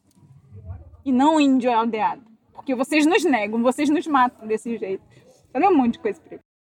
E 1.03 1.11
não 1.11 1.41
índio 1.41 1.71
aldeado. 1.71 2.21
Porque 2.53 2.75
vocês 2.75 3.07
nos 3.07 3.23
negam, 3.23 3.63
vocês 3.63 3.89
nos 3.89 4.05
matam 4.05 4.47
desse 4.47 4.77
jeito. 4.77 5.09
Um 5.53 5.75
monte 5.75 5.93
de 5.93 5.99
coisa. 5.99 6.21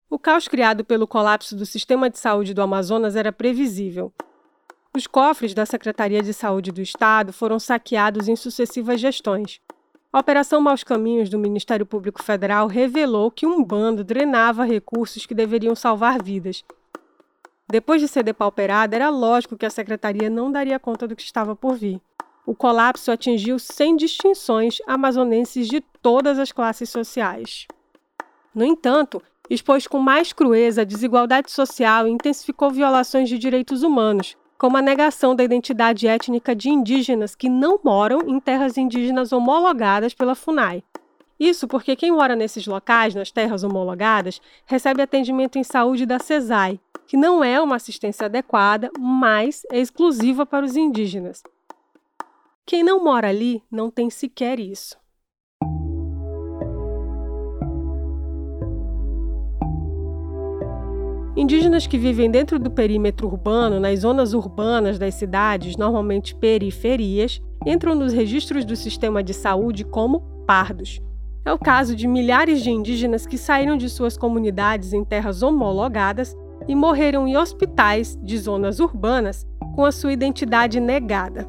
O 0.10 0.18
caos 0.18 0.48
criado 0.48 0.84
pelo 0.84 1.08
colapso 1.08 1.56
do 1.56 1.66
sistema 1.66 2.10
de 2.10 2.18
saúde 2.18 2.54
do 2.54 2.62
Amazonas 2.62 3.16
era 3.16 3.32
previsível. 3.32 4.12
Os 4.96 5.06
cofres 5.06 5.54
da 5.54 5.66
Secretaria 5.66 6.24
de 6.24 6.34
Saúde 6.34 6.72
do 6.72 6.82
Estado 6.82 7.32
foram 7.32 7.60
saqueados 7.60 8.28
em 8.28 8.36
sucessivas 8.36 9.00
gestões. 9.00 9.62
A 10.12 10.20
Operação 10.20 10.60
Maus 10.60 10.84
Caminhos 10.84 11.30
do 11.30 11.38
Ministério 11.38 11.86
Público 11.86 12.24
Federal 12.24 12.66
revelou 12.66 13.30
que 13.30 13.46
um 13.46 13.64
bando 13.64 14.04
drenava 14.04 14.66
recursos 14.66 15.28
que 15.28 15.36
deveriam 15.36 15.76
salvar 15.76 16.24
vidas. 16.24 16.64
Depois 17.70 18.02
de 18.02 18.08
ser 18.08 18.24
depauperada, 18.24 18.96
era 18.96 19.12
lógico 19.12 19.56
que 19.56 19.68
a 19.68 19.70
secretaria 19.70 20.28
não 20.28 20.52
daria 20.52 20.80
conta 20.80 21.08
do 21.08 21.16
que 21.16 21.22
estava 21.22 21.56
por 21.56 21.76
vir. 21.76 22.02
O 22.44 22.56
colapso 22.56 23.12
atingiu 23.12 23.60
sem 23.60 23.96
distinções 23.96 24.80
amazonenses 24.88 25.68
de 25.68 25.82
todas 26.02 26.40
as 26.40 26.52
classes 26.52 26.90
sociais. 26.90 27.68
No 28.54 28.64
entanto, 28.66 29.22
expôs 29.50 29.88
com 29.88 30.00
mais 30.00 30.34
crueza 30.34 30.82
a 30.82 30.86
desigualdade 30.86 31.52
social 31.52 32.08
e 32.08 32.12
intensificou 32.12 32.70
violações 32.70 33.30
de 33.30 33.38
direitos 33.38 33.84
humanos, 33.84 34.36
como 34.58 34.76
a 34.76 34.82
negação 34.82 35.36
da 35.36 35.44
identidade 35.44 36.08
étnica 36.08 36.56
de 36.56 36.70
indígenas 36.70 37.36
que 37.36 37.48
não 37.48 37.80
moram 37.84 38.20
em 38.28 38.40
terras 38.40 38.78
indígenas 38.78 39.32
homologadas 39.32 40.14
pela 40.14 40.36
FUNAI. 40.36 40.84
Isso 41.40 41.68
porque 41.68 41.96
quem 41.96 42.12
mora 42.12 42.36
nesses 42.36 42.68
locais, 42.68 43.16
nas 43.16 43.32
terras 43.32 43.64
homologadas, 43.64 44.42
recebe 44.66 45.02
atendimento 45.02 45.58
em 45.58 45.64
saúde 45.64 46.06
da 46.06 46.20
CESAI, 46.20 46.80
que 47.08 47.16
não 47.16 47.42
é 47.42 47.62
uma 47.62 47.78
assistência 47.78 48.26
adequada, 48.26 48.92
mas 49.00 49.64
é 49.72 49.80
exclusiva 49.80 50.46
para 50.46 50.66
os 50.66 50.76
indígenas. 50.76 51.42
Quem 52.66 52.84
não 52.84 53.02
mora 53.02 53.30
ali 53.30 53.64
não 53.72 53.90
tem 53.90 54.10
sequer 54.10 54.60
isso. 54.60 54.98
Indígenas 61.40 61.88
que 61.88 61.98
vivem 61.98 62.30
dentro 62.30 62.60
do 62.60 62.70
perímetro 62.70 63.26
urbano, 63.26 63.80
nas 63.80 64.00
zonas 64.00 64.34
urbanas 64.34 65.00
das 65.00 65.14
cidades, 65.14 65.78
normalmente 65.78 66.36
periferias, 66.36 67.42
entram 67.66 67.96
nos 67.96 68.12
registros 68.12 68.66
do 68.66 68.76
sistema 68.76 69.24
de 69.24 69.34
saúde 69.34 69.86
como 69.86 70.20
pardos. 70.46 71.00
É 71.46 71.54
o 71.54 71.58
caso 71.58 71.96
de 71.96 72.10
milhares 72.10 72.62
de 72.62 72.70
indígenas 72.70 73.26
que 73.26 73.38
saíram 73.38 73.78
de 73.78 73.90
suas 73.90 74.18
comunidades 74.18 74.92
em 74.92 75.02
terras 75.06 75.42
homologadas 75.42 76.36
e 76.68 76.76
morreram 76.76 77.26
em 77.26 77.38
hospitais 77.38 78.20
de 78.22 78.38
zonas 78.38 78.82
urbanas 78.82 79.48
com 79.78 79.86
a 79.86 79.94
sua 79.94 80.12
identidade 80.12 80.78
negada. 80.82 81.48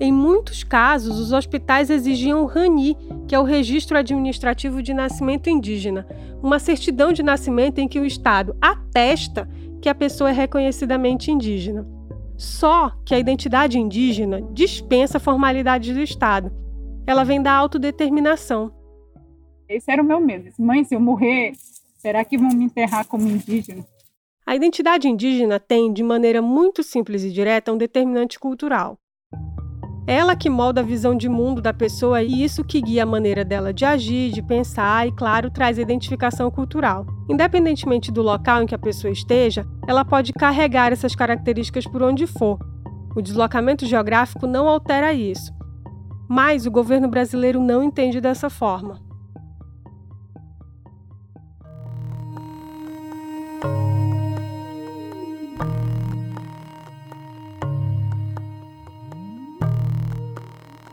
Em 0.00 0.10
muitos 0.10 0.64
casos, 0.64 1.20
os 1.20 1.32
hospitais 1.32 1.90
exigiam 1.90 2.46
RANI, 2.46 2.96
que 3.28 3.34
é 3.34 3.38
o 3.38 3.44
Registro 3.44 3.98
Administrativo 3.98 4.82
de 4.82 4.94
Nascimento 4.94 5.50
Indígena, 5.50 6.08
uma 6.42 6.58
certidão 6.58 7.12
de 7.12 7.22
nascimento 7.22 7.78
em 7.78 7.86
que 7.86 8.00
o 8.00 8.06
Estado 8.06 8.56
atesta 8.58 9.46
que 9.82 9.88
a 9.90 9.94
pessoa 9.94 10.30
é 10.30 10.32
reconhecidamente 10.32 11.30
indígena. 11.30 11.86
Só 12.38 12.90
que 13.04 13.14
a 13.14 13.18
identidade 13.18 13.78
indígena 13.78 14.40
dispensa 14.52 15.20
formalidades 15.20 15.94
do 15.94 16.00
Estado. 16.00 16.50
Ela 17.06 17.22
vem 17.22 17.42
da 17.42 17.52
autodeterminação. 17.52 18.72
Esse 19.68 19.92
era 19.92 20.02
o 20.02 20.06
meu 20.06 20.20
medo. 20.20 20.50
Mãe, 20.58 20.82
se 20.82 20.94
eu 20.94 21.00
morrer, 21.00 21.52
será 21.98 22.24
que 22.24 22.38
vão 22.38 22.48
me 22.48 22.64
enterrar 22.64 23.06
como 23.06 23.28
indígena? 23.28 23.84
A 24.46 24.56
identidade 24.56 25.06
indígena 25.06 25.60
tem, 25.60 25.92
de 25.92 26.02
maneira 26.02 26.40
muito 26.40 26.82
simples 26.82 27.22
e 27.24 27.30
direta, 27.30 27.70
um 27.70 27.76
determinante 27.76 28.38
cultural. 28.40 28.98
Ela 30.08 30.34
que 30.34 30.48
molda 30.48 30.80
a 30.80 30.82
visão 30.82 31.14
de 31.14 31.28
mundo 31.28 31.60
da 31.60 31.74
pessoa 31.74 32.22
e 32.22 32.42
isso 32.42 32.64
que 32.64 32.80
guia 32.80 33.02
a 33.02 33.06
maneira 33.06 33.44
dela 33.44 33.74
de 33.74 33.84
agir, 33.84 34.32
de 34.32 34.40
pensar 34.40 35.06
e, 35.06 35.12
claro, 35.12 35.50
traz 35.50 35.78
a 35.78 35.82
identificação 35.82 36.50
cultural. 36.50 37.04
Independentemente 37.28 38.10
do 38.10 38.22
local 38.22 38.62
em 38.62 38.66
que 38.66 38.74
a 38.74 38.78
pessoa 38.78 39.12
esteja, 39.12 39.66
ela 39.86 40.06
pode 40.06 40.32
carregar 40.32 40.94
essas 40.94 41.14
características 41.14 41.86
por 41.86 42.02
onde 42.02 42.26
for. 42.26 42.58
O 43.14 43.20
deslocamento 43.20 43.84
geográfico 43.84 44.46
não 44.46 44.66
altera 44.66 45.12
isso. 45.12 45.52
Mas 46.26 46.64
o 46.64 46.70
governo 46.70 47.08
brasileiro 47.08 47.60
não 47.60 47.82
entende 47.82 48.18
dessa 48.18 48.48
forma. 48.48 49.07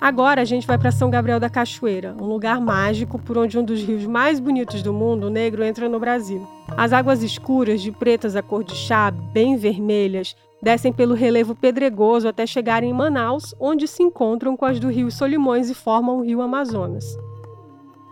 Agora 0.05 0.41
a 0.41 0.45
gente 0.45 0.67
vai 0.67 0.77
para 0.77 0.91
São 0.91 1.09
Gabriel 1.09 1.39
da 1.39 1.49
Cachoeira, 1.49 2.15
um 2.21 2.27
lugar 2.27 2.61
mágico 2.61 3.17
por 3.17 3.39
onde 3.39 3.57
um 3.57 3.63
dos 3.63 3.81
rios 3.81 4.05
mais 4.05 4.39
bonitos 4.39 4.83
do 4.83 4.93
mundo, 4.93 5.25
o 5.25 5.29
Negro, 5.31 5.63
entra 5.63 5.89
no 5.89 5.99
Brasil. 5.99 6.47
As 6.77 6.93
águas 6.93 7.23
escuras, 7.23 7.81
de 7.81 7.91
pretas 7.91 8.35
a 8.35 8.43
cor 8.43 8.63
de 8.63 8.75
chá, 8.75 9.09
bem 9.09 9.57
vermelhas, 9.57 10.35
descem 10.61 10.93
pelo 10.93 11.15
relevo 11.15 11.55
pedregoso 11.55 12.27
até 12.27 12.45
chegarem 12.45 12.91
em 12.91 12.93
Manaus, 12.93 13.55
onde 13.59 13.87
se 13.87 14.03
encontram 14.03 14.55
com 14.55 14.65
as 14.65 14.79
do 14.79 14.89
rio 14.89 15.09
Solimões 15.09 15.71
e 15.71 15.73
formam 15.73 16.19
o 16.19 16.23
rio 16.23 16.39
Amazonas. 16.39 17.17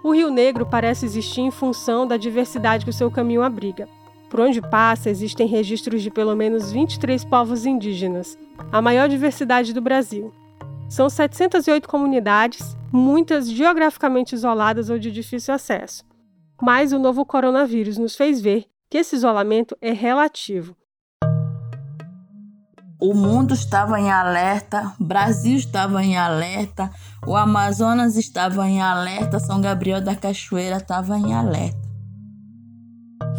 O 0.04 0.16
Rio 0.16 0.32
Negro 0.32 0.66
parece 0.66 1.06
existir 1.06 1.42
em 1.42 1.52
função 1.52 2.08
da 2.08 2.18
diversidade 2.18 2.86
que 2.86 2.90
o 2.90 2.94
seu 2.94 3.12
caminho 3.12 3.44
abriga. 3.44 3.88
Por 4.32 4.40
onde 4.40 4.60
passa, 4.64 5.12
existem 5.12 5.46
registros 5.46 6.02
de 6.02 6.10
pelo 6.10 6.36
menos 6.36 6.72
23 6.72 7.24
povos 7.24 7.68
indígenas, 7.68 8.36
a 8.72 8.82
maior 8.82 9.08
diversidade 9.08 9.74
do 9.74 9.80
Brasil. 9.80 10.34
São 10.90 11.10
708 11.10 11.88
comunidades, 11.88 12.78
muitas 12.92 13.50
geograficamente 13.50 14.36
isoladas 14.36 14.90
ou 14.90 15.00
de 15.00 15.12
difícil 15.12 15.54
acesso. 15.54 16.04
Mas 16.62 16.94
o 16.94 17.00
novo 17.00 17.25
coronavírus 17.25 17.98
nos 17.98 18.16
fez 18.16 18.40
ver 18.40 18.66
que 18.90 19.00
esse 19.00 19.16
isolamento 19.16 19.75
é 19.82 19.92
relativo. 19.92 20.75
O 23.02 23.13
mundo 23.13 23.54
estava 23.54 24.00
em 24.00 24.10
alerta, 24.10 24.94
Brasil 24.98 25.58
estava 25.58 26.02
em 26.02 26.16
alerta, 26.16 26.90
o 27.28 27.36
Amazonas 27.36 28.16
estava 28.16 28.66
em 28.70 28.82
alerta, 28.82 29.40
São 29.40 29.60
Gabriel 29.60 30.00
da 30.00 30.16
Cachoeira 30.16 30.78
estava 30.78 31.18
em 31.18 31.34
alerta. 31.34 31.83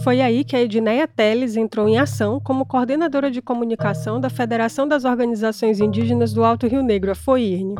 Foi 0.05 0.21
aí 0.21 0.45
que 0.45 0.55
a 0.55 0.61
Edneia 0.61 1.09
Teles 1.09 1.57
entrou 1.57 1.89
em 1.89 1.99
ação 1.99 2.39
como 2.39 2.67
coordenadora 2.67 3.31
de 3.31 3.41
comunicação 3.41 4.21
da 4.21 4.29
Federação 4.29 4.87
das 4.87 5.07
Organizações 5.07 5.81
Indígenas 5.81 6.35
do 6.35 6.45
Alto 6.45 6.67
Rio 6.67 6.83
Negro, 6.83 7.11
a 7.11 7.15
FOIRNE. 7.15 7.75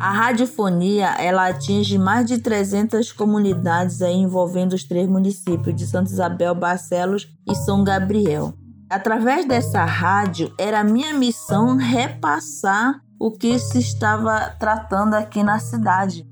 A 0.00 0.10
radiofonia 0.10 1.08
ela 1.18 1.46
atinge 1.46 1.98
mais 1.98 2.24
de 2.24 2.38
300 2.38 3.12
comunidades 3.12 4.00
aí 4.00 4.14
envolvendo 4.14 4.72
os 4.72 4.84
três 4.84 5.06
municípios 5.06 5.76
de 5.76 5.86
Santa 5.86 6.10
Isabel, 6.10 6.54
Barcelos 6.54 7.28
e 7.46 7.54
São 7.54 7.84
Gabriel. 7.84 8.54
Através 8.88 9.46
dessa 9.46 9.84
rádio, 9.84 10.50
era 10.58 10.82
minha 10.82 11.12
missão 11.12 11.76
repassar 11.76 13.02
o 13.20 13.30
que 13.30 13.58
se 13.58 13.80
estava 13.80 14.48
tratando 14.58 15.12
aqui 15.12 15.42
na 15.42 15.58
cidade. 15.58 16.26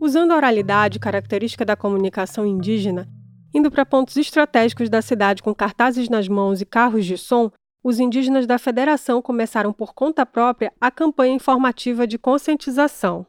Usando 0.00 0.30
a 0.30 0.36
oralidade, 0.36 1.00
característica 1.00 1.64
da 1.64 1.74
comunicação 1.74 2.46
indígena, 2.46 3.08
Indo 3.54 3.70
para 3.70 3.86
pontos 3.86 4.16
estratégicos 4.16 4.88
da 4.88 5.00
cidade 5.00 5.42
com 5.42 5.54
cartazes 5.54 6.08
nas 6.08 6.28
mãos 6.28 6.60
e 6.60 6.66
carros 6.66 7.06
de 7.06 7.16
som, 7.16 7.50
os 7.82 8.00
indígenas 8.00 8.46
da 8.46 8.58
federação 8.58 9.22
começaram 9.22 9.72
por 9.72 9.94
conta 9.94 10.26
própria 10.26 10.72
a 10.80 10.90
campanha 10.90 11.34
informativa 11.34 12.06
de 12.06 12.18
conscientização. 12.18 13.26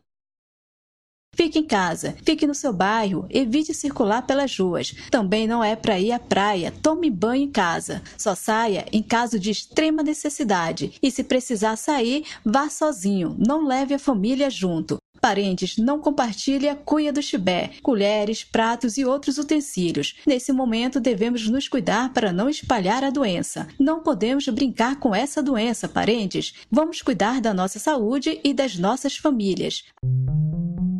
Fique 1.35 1.59
em 1.59 1.63
casa, 1.63 2.15
fique 2.25 2.47
no 2.47 2.55
seu 2.55 2.73
bairro, 2.73 3.27
evite 3.29 3.71
circular 3.71 4.23
pelas 4.23 4.57
ruas. 4.57 4.95
Também 5.11 5.45
não 5.45 5.63
é 5.63 5.75
para 5.75 5.99
ir 5.99 6.11
à 6.11 6.17
praia, 6.17 6.73
tome 6.81 7.11
banho 7.11 7.43
em 7.43 7.51
casa. 7.51 8.01
Só 8.17 8.33
saia 8.33 8.87
em 8.91 9.03
caso 9.03 9.37
de 9.37 9.51
extrema 9.51 10.01
necessidade. 10.01 10.97
E 10.99 11.11
se 11.11 11.23
precisar 11.23 11.75
sair, 11.75 12.25
vá 12.43 12.67
sozinho, 12.71 13.35
não 13.37 13.67
leve 13.67 13.93
a 13.93 13.99
família 13.99 14.49
junto. 14.49 14.97
Parentes, 15.27 15.75
não 15.75 15.99
compartilhe 15.99 16.69
a 16.69 16.75
cuia 16.75 17.11
do 17.11 17.21
chibé, 17.21 17.71
colheres, 17.83 18.45
pratos 18.45 18.97
e 18.97 19.03
outros 19.03 19.37
utensílios. 19.37 20.15
Nesse 20.25 20.53
momento, 20.53 21.01
devemos 21.01 21.49
nos 21.49 21.67
cuidar 21.67 22.13
para 22.13 22.31
não 22.31 22.49
espalhar 22.49 23.03
a 23.03 23.09
doença. 23.09 23.67
Não 23.77 24.01
podemos 24.01 24.47
brincar 24.47 25.01
com 25.01 25.13
essa 25.13 25.43
doença, 25.43 25.89
parentes. 25.89 26.53
Vamos 26.71 27.01
cuidar 27.01 27.41
da 27.41 27.53
nossa 27.53 27.77
saúde 27.77 28.39
e 28.41 28.53
das 28.53 28.77
nossas 28.77 29.17
famílias. 29.17 29.83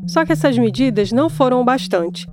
Só 0.06 0.26
que 0.26 0.34
essas 0.34 0.58
medidas 0.58 1.14
não 1.14 1.30
foram 1.30 1.62
o 1.62 1.64
bastante. 1.64 2.28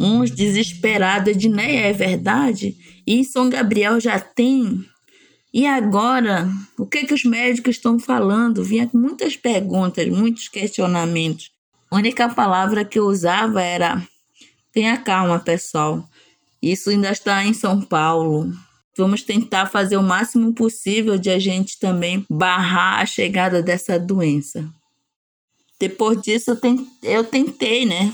Uns 0.00 0.32
desesperados 0.32 1.36
de 1.36 1.48
nem 1.48 1.78
é 1.78 1.92
verdade? 1.92 2.74
E 3.06 3.24
São 3.24 3.48
Gabriel 3.48 4.00
já 4.00 4.18
tem 4.18 4.84
e 5.52 5.66
agora, 5.66 6.48
o 6.78 6.84
que, 6.84 7.06
que 7.06 7.14
os 7.14 7.24
médicos 7.24 7.76
estão 7.76 7.98
falando? 7.98 8.62
Vinha 8.62 8.88
muitas 8.92 9.36
perguntas, 9.36 10.06
muitos 10.08 10.48
questionamentos. 10.48 11.50
A 11.90 11.96
única 11.96 12.28
palavra 12.28 12.84
que 12.84 12.98
eu 12.98 13.06
usava 13.06 13.62
era: 13.62 14.02
tenha 14.72 14.96
calma, 14.98 15.40
pessoal. 15.40 16.06
Isso 16.60 16.90
ainda 16.90 17.10
está 17.10 17.44
em 17.44 17.54
São 17.54 17.80
Paulo. 17.80 18.52
Vamos 18.96 19.22
tentar 19.22 19.66
fazer 19.66 19.96
o 19.96 20.02
máximo 20.02 20.52
possível 20.52 21.16
de 21.16 21.30
a 21.30 21.38
gente 21.38 21.78
também 21.78 22.26
barrar 22.28 23.00
a 23.00 23.06
chegada 23.06 23.62
dessa 23.62 23.98
doença. 23.98 24.68
Depois 25.80 26.20
disso, 26.20 26.58
eu 27.02 27.24
tentei, 27.24 27.86
né? 27.86 28.12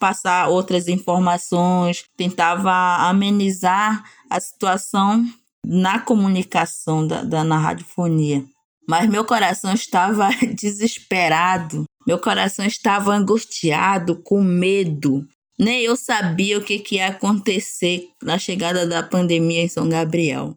Passar 0.00 0.48
outras 0.48 0.88
informações, 0.88 2.06
tentava 2.16 2.72
amenizar 3.06 4.02
a 4.30 4.40
situação 4.40 5.24
na 5.66 5.98
comunicação 5.98 7.04
da, 7.04 7.24
da 7.24 7.42
na 7.42 7.58
radiofonia. 7.58 8.44
Mas 8.88 9.10
meu 9.10 9.24
coração 9.24 9.74
estava 9.74 10.30
desesperado, 10.54 11.84
meu 12.06 12.20
coração 12.20 12.64
estava 12.64 13.12
angustiado, 13.12 14.22
com 14.22 14.40
medo. 14.40 15.26
Nem 15.58 15.82
eu 15.82 15.96
sabia 15.96 16.56
o 16.58 16.62
que, 16.62 16.78
que 16.78 16.96
ia 16.96 17.08
acontecer 17.08 18.04
na 18.22 18.38
chegada 18.38 18.86
da 18.86 19.02
pandemia 19.02 19.62
em 19.62 19.68
São 19.68 19.88
Gabriel. 19.88 20.54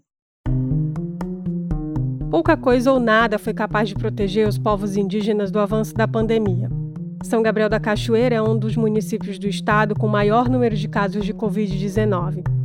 Pouca 2.29 2.55
coisa 2.55 2.91
ou 2.91 2.99
nada 2.99 3.39
foi 3.39 3.53
capaz 3.53 3.89
de 3.89 3.95
proteger 3.95 4.47
os 4.47 4.59
povos 4.59 4.95
indígenas 4.95 5.49
do 5.49 5.59
avanço 5.59 5.95
da 5.95 6.07
pandemia. 6.07 6.69
São 7.23 7.41
Gabriel 7.41 7.69
da 7.69 7.79
Cachoeira 7.79 8.35
é 8.35 8.41
um 8.41 8.57
dos 8.57 8.75
municípios 8.75 9.39
do 9.39 9.47
estado 9.47 9.95
com 9.95 10.07
maior 10.07 10.47
número 10.47 10.75
de 10.75 10.87
casos 10.87 11.25
de 11.25 11.33
Covid-19. 11.33 12.58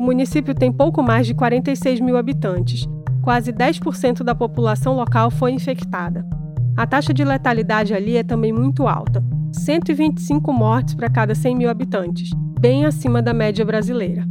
O 0.00 0.02
município 0.02 0.54
tem 0.54 0.72
pouco 0.72 1.02
mais 1.02 1.26
de 1.26 1.34
46 1.34 2.00
mil 2.00 2.16
habitantes. 2.16 2.88
Quase 3.20 3.52
10% 3.52 4.22
da 4.22 4.34
população 4.34 4.96
local 4.96 5.30
foi 5.30 5.52
infectada. 5.52 6.26
A 6.74 6.86
taxa 6.86 7.12
de 7.12 7.22
letalidade 7.22 7.92
ali 7.92 8.16
é 8.16 8.22
também 8.22 8.50
muito 8.50 8.88
alta: 8.88 9.22
125 9.52 10.54
mortes 10.54 10.94
para 10.94 11.10
cada 11.10 11.34
100 11.34 11.54
mil 11.54 11.68
habitantes, 11.68 12.30
bem 12.58 12.86
acima 12.86 13.20
da 13.20 13.34
média 13.34 13.62
brasileira. 13.62 14.26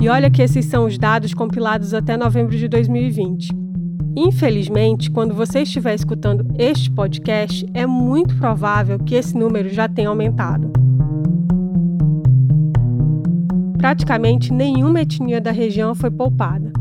E 0.00 0.08
olha 0.08 0.30
que 0.30 0.40
esses 0.40 0.64
são 0.64 0.86
os 0.86 0.96
dados 0.96 1.34
compilados 1.34 1.92
até 1.92 2.16
novembro 2.16 2.56
de 2.56 2.68
2020. 2.68 3.50
Infelizmente, 4.16 5.10
quando 5.10 5.34
você 5.34 5.60
estiver 5.60 5.94
escutando 5.94 6.54
este 6.56 6.90
podcast, 6.90 7.66
é 7.74 7.84
muito 7.84 8.34
provável 8.36 8.98
que 8.98 9.14
esse 9.14 9.36
número 9.36 9.68
já 9.68 9.86
tenha 9.86 10.08
aumentado. 10.08 10.77
Praticamente 13.78 14.52
nenhuma 14.52 15.02
etnia 15.02 15.40
da 15.40 15.52
região 15.52 15.94
foi 15.94 16.10
poupada. 16.10 16.72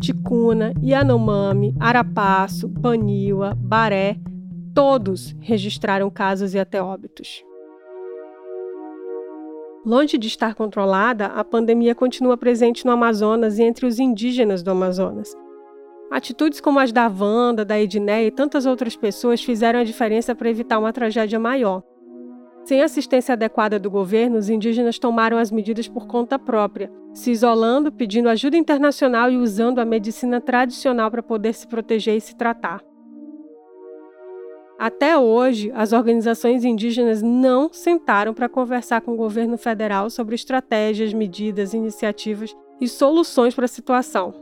Ticuna, 0.00 0.72
Yanomami, 0.80 1.74
Arapaço, 1.80 2.68
Baniwa, 2.68 3.54
Baré, 3.56 4.16
todos 4.72 5.34
registraram 5.40 6.08
casos 6.10 6.54
e 6.54 6.58
até 6.58 6.80
óbitos. 6.80 7.42
Longe 9.84 10.16
de 10.16 10.28
estar 10.28 10.54
controlada, 10.54 11.26
a 11.26 11.42
pandemia 11.44 11.94
continua 11.94 12.36
presente 12.36 12.86
no 12.86 12.92
Amazonas 12.92 13.58
e 13.58 13.62
entre 13.64 13.84
os 13.84 13.98
indígenas 13.98 14.62
do 14.62 14.70
Amazonas. 14.70 15.34
Atitudes 16.10 16.60
como 16.60 16.78
as 16.78 16.92
da 16.92 17.08
Wanda, 17.08 17.64
da 17.64 17.80
Edneia 17.80 18.28
e 18.28 18.30
tantas 18.30 18.64
outras 18.64 18.94
pessoas 18.94 19.42
fizeram 19.42 19.80
a 19.80 19.84
diferença 19.84 20.34
para 20.34 20.48
evitar 20.48 20.78
uma 20.78 20.92
tragédia 20.92 21.40
maior. 21.40 21.82
Sem 22.64 22.80
assistência 22.80 23.34
adequada 23.34 23.78
do 23.78 23.90
governo, 23.90 24.38
os 24.38 24.48
indígenas 24.48 24.98
tomaram 24.98 25.36
as 25.36 25.50
medidas 25.50 25.86
por 25.86 26.06
conta 26.06 26.38
própria, 26.38 26.90
se 27.12 27.30
isolando, 27.30 27.92
pedindo 27.92 28.28
ajuda 28.28 28.56
internacional 28.56 29.30
e 29.30 29.36
usando 29.36 29.80
a 29.80 29.84
medicina 29.84 30.40
tradicional 30.40 31.10
para 31.10 31.22
poder 31.22 31.52
se 31.52 31.66
proteger 31.66 32.16
e 32.16 32.20
se 32.22 32.34
tratar. 32.34 32.82
Até 34.78 35.16
hoje, 35.16 35.70
as 35.74 35.92
organizações 35.92 36.64
indígenas 36.64 37.22
não 37.22 37.70
sentaram 37.70 38.32
para 38.32 38.48
conversar 38.48 39.02
com 39.02 39.12
o 39.12 39.16
governo 39.16 39.58
federal 39.58 40.08
sobre 40.08 40.34
estratégias, 40.34 41.12
medidas, 41.12 41.74
iniciativas 41.74 42.56
e 42.80 42.88
soluções 42.88 43.54
para 43.54 43.66
a 43.66 43.68
situação. 43.68 44.34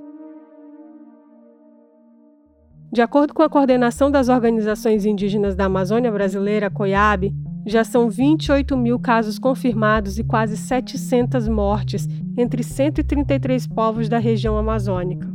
De 2.91 3.03
acordo 3.03 3.35
com 3.35 3.43
a 3.43 3.49
coordenação 3.49 4.11
das 4.11 4.29
organizações 4.29 5.05
indígenas 5.05 5.57
da 5.57 5.65
Amazônia 5.65 6.13
Brasileira, 6.13 6.71
COIAB, 6.71 7.33
já 7.66 7.85
são 7.85 8.11
28 8.11 8.77
mil 8.77 8.98
casos 8.98 9.38
confirmados 9.38 10.18
e 10.18 10.25
quase 10.25 10.57
700 10.57 11.48
mortes 11.48 12.09
entre 12.37 12.62
133 12.62 13.66
povos 13.66 14.09
da 14.09 14.18
região 14.18 14.57
amazônica. 14.57 15.31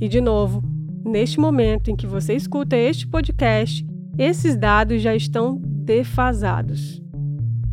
E, 0.00 0.08
de 0.08 0.20
novo, 0.20 0.62
neste 1.04 1.40
momento 1.40 1.90
em 1.90 1.96
que 1.96 2.06
você 2.06 2.34
escuta 2.34 2.76
este 2.76 3.06
podcast, 3.06 3.86
esses 4.18 4.56
dados 4.56 5.00
já 5.00 5.14
estão 5.14 5.60
defasados. 5.62 7.02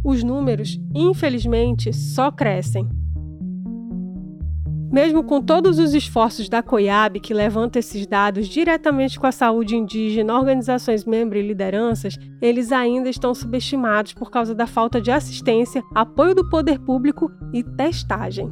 Os 0.04 0.24
números, 0.24 0.80
infelizmente, 0.96 1.91
só 1.91 2.32
crescem. 2.32 2.88
Mesmo 4.91 5.21
com 5.21 5.41
todos 5.41 5.80
os 5.80 5.93
esforços 5.93 6.47
da 6.47 6.63
COIAB, 6.63 7.19
que 7.19 7.34
levanta 7.34 7.78
esses 7.78 8.08
dados 8.08 8.47
diretamente 8.47 9.19
com 9.19 9.28
a 9.28 9.32
saúde 9.34 9.76
indígena, 9.76 10.34
organizações 10.34 11.04
membros 11.04 11.43
e 11.43 11.47
lideranças, 11.47 12.17
eles 12.41 12.71
ainda 12.71 13.10
estão 13.10 13.36
subestimados 13.36 14.13
por 14.13 14.32
causa 14.32 14.56
da 14.56 14.65
falta 14.65 15.02
de 15.02 15.12
assistência, 15.12 15.84
apoio 15.93 16.34
do 16.34 16.50
poder 16.50 16.80
público 16.80 17.30
e 17.54 17.63
testagem. 17.63 18.50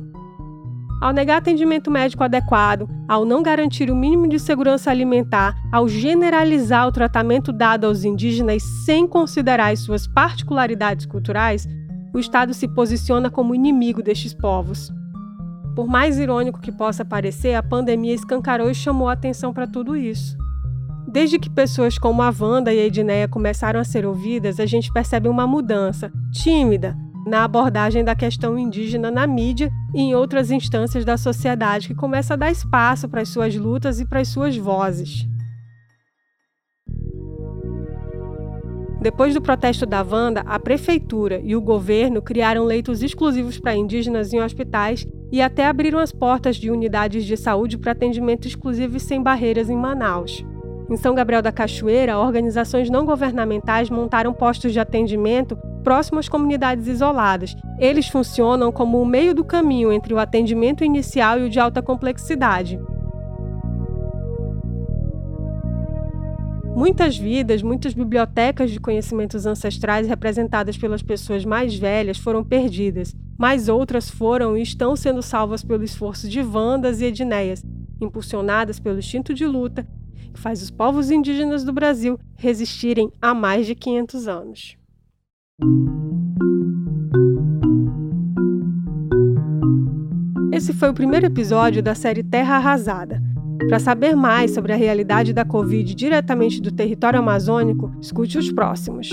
Ao 1.02 1.14
negar 1.14 1.38
atendimento 1.38 1.90
médico 1.90 2.24
adequado, 2.24 2.90
ao 3.08 3.24
não 3.24 3.42
garantir 3.42 3.90
o 3.90 3.96
mínimo 3.96 4.28
de 4.28 4.40
segurança 4.40 4.92
alimentar, 4.92 5.56
ao 5.72 5.88
generalizar 5.88 6.88
o 6.88 6.92
tratamento 6.92 7.54
dado 7.54 7.86
aos 7.86 8.04
indígenas 8.04 8.62
sem 8.86 9.08
considerar 9.08 9.72
as 9.72 9.80
suas 9.80 10.06
particularidades 10.06 11.06
culturais, 11.06 11.66
o 12.14 12.20
Estado 12.20 12.54
se 12.54 12.68
posiciona 12.68 13.30
como 13.30 13.56
inimigo 13.56 14.02
destes 14.02 14.34
povos. 14.34 14.90
Por 15.76 15.88
mais 15.88 16.18
irônico 16.18 16.62
que 16.62 16.72
possa 16.72 17.04
parecer, 17.04 17.54
a 17.54 17.62
pandemia 17.62 18.14
escancarou 18.14 18.72
e 18.72 18.76
chamou 18.76 19.10
a 19.10 19.14
atenção 19.14 19.54
para 19.54 19.68
tudo 19.68 19.96
isso. 19.96 20.38
Desde 21.06 21.38
que 21.38 21.50
pessoas 21.50 21.98
como 21.98 22.22
a 22.22 22.34
Wanda 22.38 22.74
e 22.74 22.80
a 22.80 22.86
Edneia 22.86 23.28
começaram 23.28 23.80
a 23.80 23.84
ser 23.84 24.06
ouvidas, 24.06 24.60
a 24.60 24.66
gente 24.66 24.92
percebe 24.92 25.28
uma 25.28 25.46
mudança, 25.46 26.12
tímida, 26.32 26.96
na 27.28 27.44
abordagem 27.44 28.04
da 28.04 28.16
questão 28.16 28.58
indígena 28.58 29.12
na 29.12 29.28
mídia 29.28 29.70
e 29.94 30.00
em 30.00 30.16
outras 30.16 30.50
instâncias 30.50 31.04
da 31.04 31.18
sociedade, 31.18 31.88
que 31.88 31.96
começa 31.96 32.36
a 32.36 32.38
dar 32.38 32.52
espaço 32.52 33.10
para 33.10 33.22
as 33.22 33.30
suas 33.30 33.56
lutas 33.56 34.00
e 34.00 34.06
para 34.06 34.22
as 34.22 34.30
suas 34.30 34.56
vozes. 34.56 35.28
Depois 39.02 39.34
do 39.34 39.42
protesto 39.42 39.86
da 39.86 40.02
Wanda, 40.02 40.42
a 40.48 40.58
prefeitura 40.58 41.40
e 41.44 41.56
o 41.56 41.62
governo 41.62 42.22
criaram 42.22 42.64
leitos 42.64 43.04
exclusivos 43.04 43.60
para 43.60 43.76
indígenas 43.76 44.34
em 44.34 44.42
hospitais 44.42 45.06
e 45.36 45.42
até 45.42 45.66
abriram 45.66 46.00
as 46.00 46.14
portas 46.14 46.56
de 46.56 46.72
unidades 46.72 47.26
de 47.26 47.36
saúde 47.36 47.78
para 47.78 47.92
atendimento 47.92 48.48
exclusivo 48.48 48.96
e 48.96 49.02
sem 49.02 49.22
barreiras 49.22 49.70
em 49.70 49.76
Manaus. 49.76 50.46
Em 50.90 50.96
São 50.96 51.14
Gabriel 51.14 51.42
da 51.42 51.52
Cachoeira, 51.52 52.18
organizações 52.18 52.90
não 52.90 53.06
governamentais 53.06 53.90
montaram 53.90 54.34
postos 54.34 54.72
de 54.72 54.80
atendimento 54.80 55.58
próximo 55.84 56.20
às 56.20 56.30
comunidades 56.30 56.88
isoladas. 56.88 57.54
Eles 57.78 58.08
funcionam 58.08 58.72
como 58.72 59.02
o 59.02 59.06
meio 59.06 59.36
do 59.36 59.44
caminho 59.44 59.92
entre 59.92 60.14
o 60.14 60.20
atendimento 60.20 60.86
inicial 60.86 61.38
e 61.38 61.44
o 61.44 61.50
de 61.50 61.60
alta 61.60 61.82
complexidade. 61.82 62.80
Muitas 66.86 67.18
vidas, 67.18 67.64
muitas 67.64 67.96
bibliotecas 67.96 68.70
de 68.70 68.80
conhecimentos 68.80 69.48
ancestrais 69.48 70.08
representadas 70.08 70.78
pelas 70.78 71.02
pessoas 71.02 71.44
mais 71.44 71.74
velhas 71.74 72.20
foram 72.20 72.44
perdidas, 72.44 73.16
mas 73.36 73.68
outras 73.68 74.08
foram 74.08 74.56
e 74.56 74.62
estão 74.62 74.96
sendo 74.96 75.24
salvas 75.24 75.64
pelo 75.64 75.84
esforço 75.84 76.30
de 76.30 76.44
Vandas 76.44 77.02
e 77.02 77.06
Edneias, 77.06 77.66
impulsionadas 78.00 78.80
pelo 78.80 79.00
instinto 79.00 79.34
de 79.34 79.48
luta 79.48 79.88
que 80.32 80.40
faz 80.40 80.62
os 80.62 80.70
povos 80.70 81.10
indígenas 81.10 81.64
do 81.64 81.74
Brasil 81.74 82.20
resistirem 82.36 83.12
há 83.20 83.34
mais 83.34 83.66
de 83.66 83.74
500 83.74 84.28
anos. 84.28 84.78
Esse 90.54 90.72
foi 90.72 90.90
o 90.92 90.94
primeiro 90.94 91.26
episódio 91.26 91.82
da 91.82 91.96
série 91.96 92.22
Terra 92.22 92.58
Arrasada. 92.58 93.35
Para 93.68 93.80
saber 93.80 94.16
mais 94.16 94.52
sobre 94.52 94.74
a 94.74 94.76
realidade 94.76 95.34
da 95.34 95.44
Covid 95.44 95.96
diretamente 95.96 96.62
do 96.62 96.72
território 96.72 97.20
amazônico, 97.20 97.92
escute 98.00 98.38
os 98.38 98.52
próximos. 98.52 99.10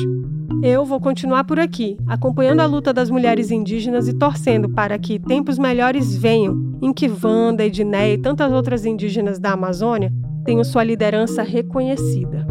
Eu 0.62 0.85
vou 0.85 1.01
continuar 1.01 1.45
por 1.45 1.59
aqui, 1.59 1.97
acompanhando 2.07 2.61
a 2.61 2.67
luta 2.67 2.93
das 2.93 3.11
mulheres 3.11 3.51
indígenas 3.51 4.07
e 4.07 4.12
torcendo 4.12 4.69
para 4.69 4.99
que 4.99 5.19
tempos 5.19 5.59
melhores 5.59 6.15
venham, 6.15 6.79
em 6.83 6.93
que 6.93 7.11
Wanda, 7.11 7.65
Edneia 7.65 8.15
e 8.15 8.19
tantas 8.19 8.53
outras 8.53 8.85
indígenas 8.85 9.38
da 9.38 9.53
Amazônia 9.53 10.12
tenham 10.45 10.62
sua 10.62 10.85
liderança 10.85 11.43
reconhecida. 11.43 12.47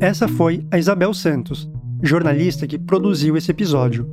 Essa 0.00 0.28
foi 0.28 0.64
a 0.70 0.78
Isabel 0.78 1.12
Santos, 1.12 1.68
jornalista 2.02 2.66
que 2.66 2.78
produziu 2.78 3.36
esse 3.36 3.50
episódio. 3.50 4.06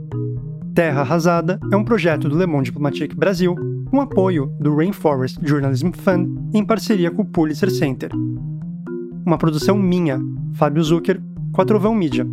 Terra 0.73 1.01
Arrasada 1.01 1.59
é 1.71 1.75
um 1.75 1.83
projeto 1.83 2.27
do 2.27 2.37
Le 2.37 2.47
Monde 2.47 2.65
Diplomatique 2.65 3.15
Brasil, 3.15 3.55
com 3.95 4.01
apoio 4.01 4.47
do 4.59 4.75
Rainforest 4.75 5.39
Journalism 5.41 5.89
Fund 5.91 6.53
em 6.53 6.65
parceria 6.65 7.09
com 7.09 7.21
o 7.21 7.25
Pulitzer 7.25 7.71
Center. 7.71 8.11
Uma 9.25 9.37
produção 9.37 9.77
minha, 9.77 10.19
Fábio 10.53 10.83
Zucker, 10.83 11.21
com 11.53 11.61
a 11.61 11.65
Trovão 11.65 11.95
Mídia. 11.95 12.27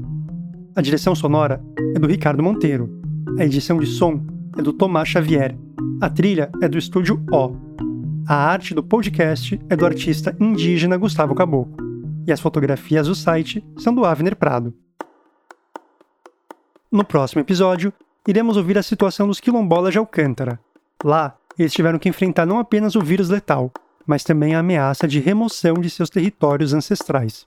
A 0.74 0.82
direção 0.82 1.14
sonora 1.14 1.62
é 1.94 2.00
do 2.00 2.08
Ricardo 2.08 2.42
Monteiro. 2.42 2.90
A 3.38 3.44
edição 3.44 3.78
de 3.78 3.86
som 3.86 4.20
é 4.58 4.60
do 4.60 4.72
Tomás 4.72 5.08
Xavier. 5.08 5.56
A 6.00 6.10
trilha 6.10 6.50
é 6.60 6.68
do 6.68 6.76
estúdio 6.76 7.24
O. 7.30 7.54
A 8.26 8.34
arte 8.34 8.74
do 8.74 8.82
podcast 8.82 9.56
é 9.70 9.76
do 9.76 9.86
artista 9.86 10.36
indígena 10.40 10.96
Gustavo 10.96 11.32
Caboclo 11.32 11.76
e 12.26 12.32
as 12.32 12.40
fotografias 12.40 13.06
do 13.06 13.14
site 13.14 13.64
são 13.78 13.94
do 13.94 14.04
Avner 14.04 14.34
Prado. 14.34 14.74
No 16.90 17.04
próximo 17.04 17.40
episódio, 17.40 17.92
iremos 18.26 18.56
ouvir 18.56 18.76
a 18.76 18.82
situação 18.82 19.28
dos 19.28 19.38
quilombolas 19.38 19.92
de 19.92 19.98
Alcântara. 19.98 20.58
Lá, 21.04 21.36
eles 21.62 21.72
tiveram 21.72 21.98
que 21.98 22.08
enfrentar 22.08 22.46
não 22.46 22.58
apenas 22.58 22.94
o 22.94 23.00
vírus 23.00 23.28
letal, 23.28 23.72
mas 24.06 24.24
também 24.24 24.54
a 24.54 24.58
ameaça 24.58 25.06
de 25.06 25.20
remoção 25.20 25.74
de 25.74 25.90
seus 25.90 26.10
territórios 26.10 26.74
ancestrais. 26.74 27.46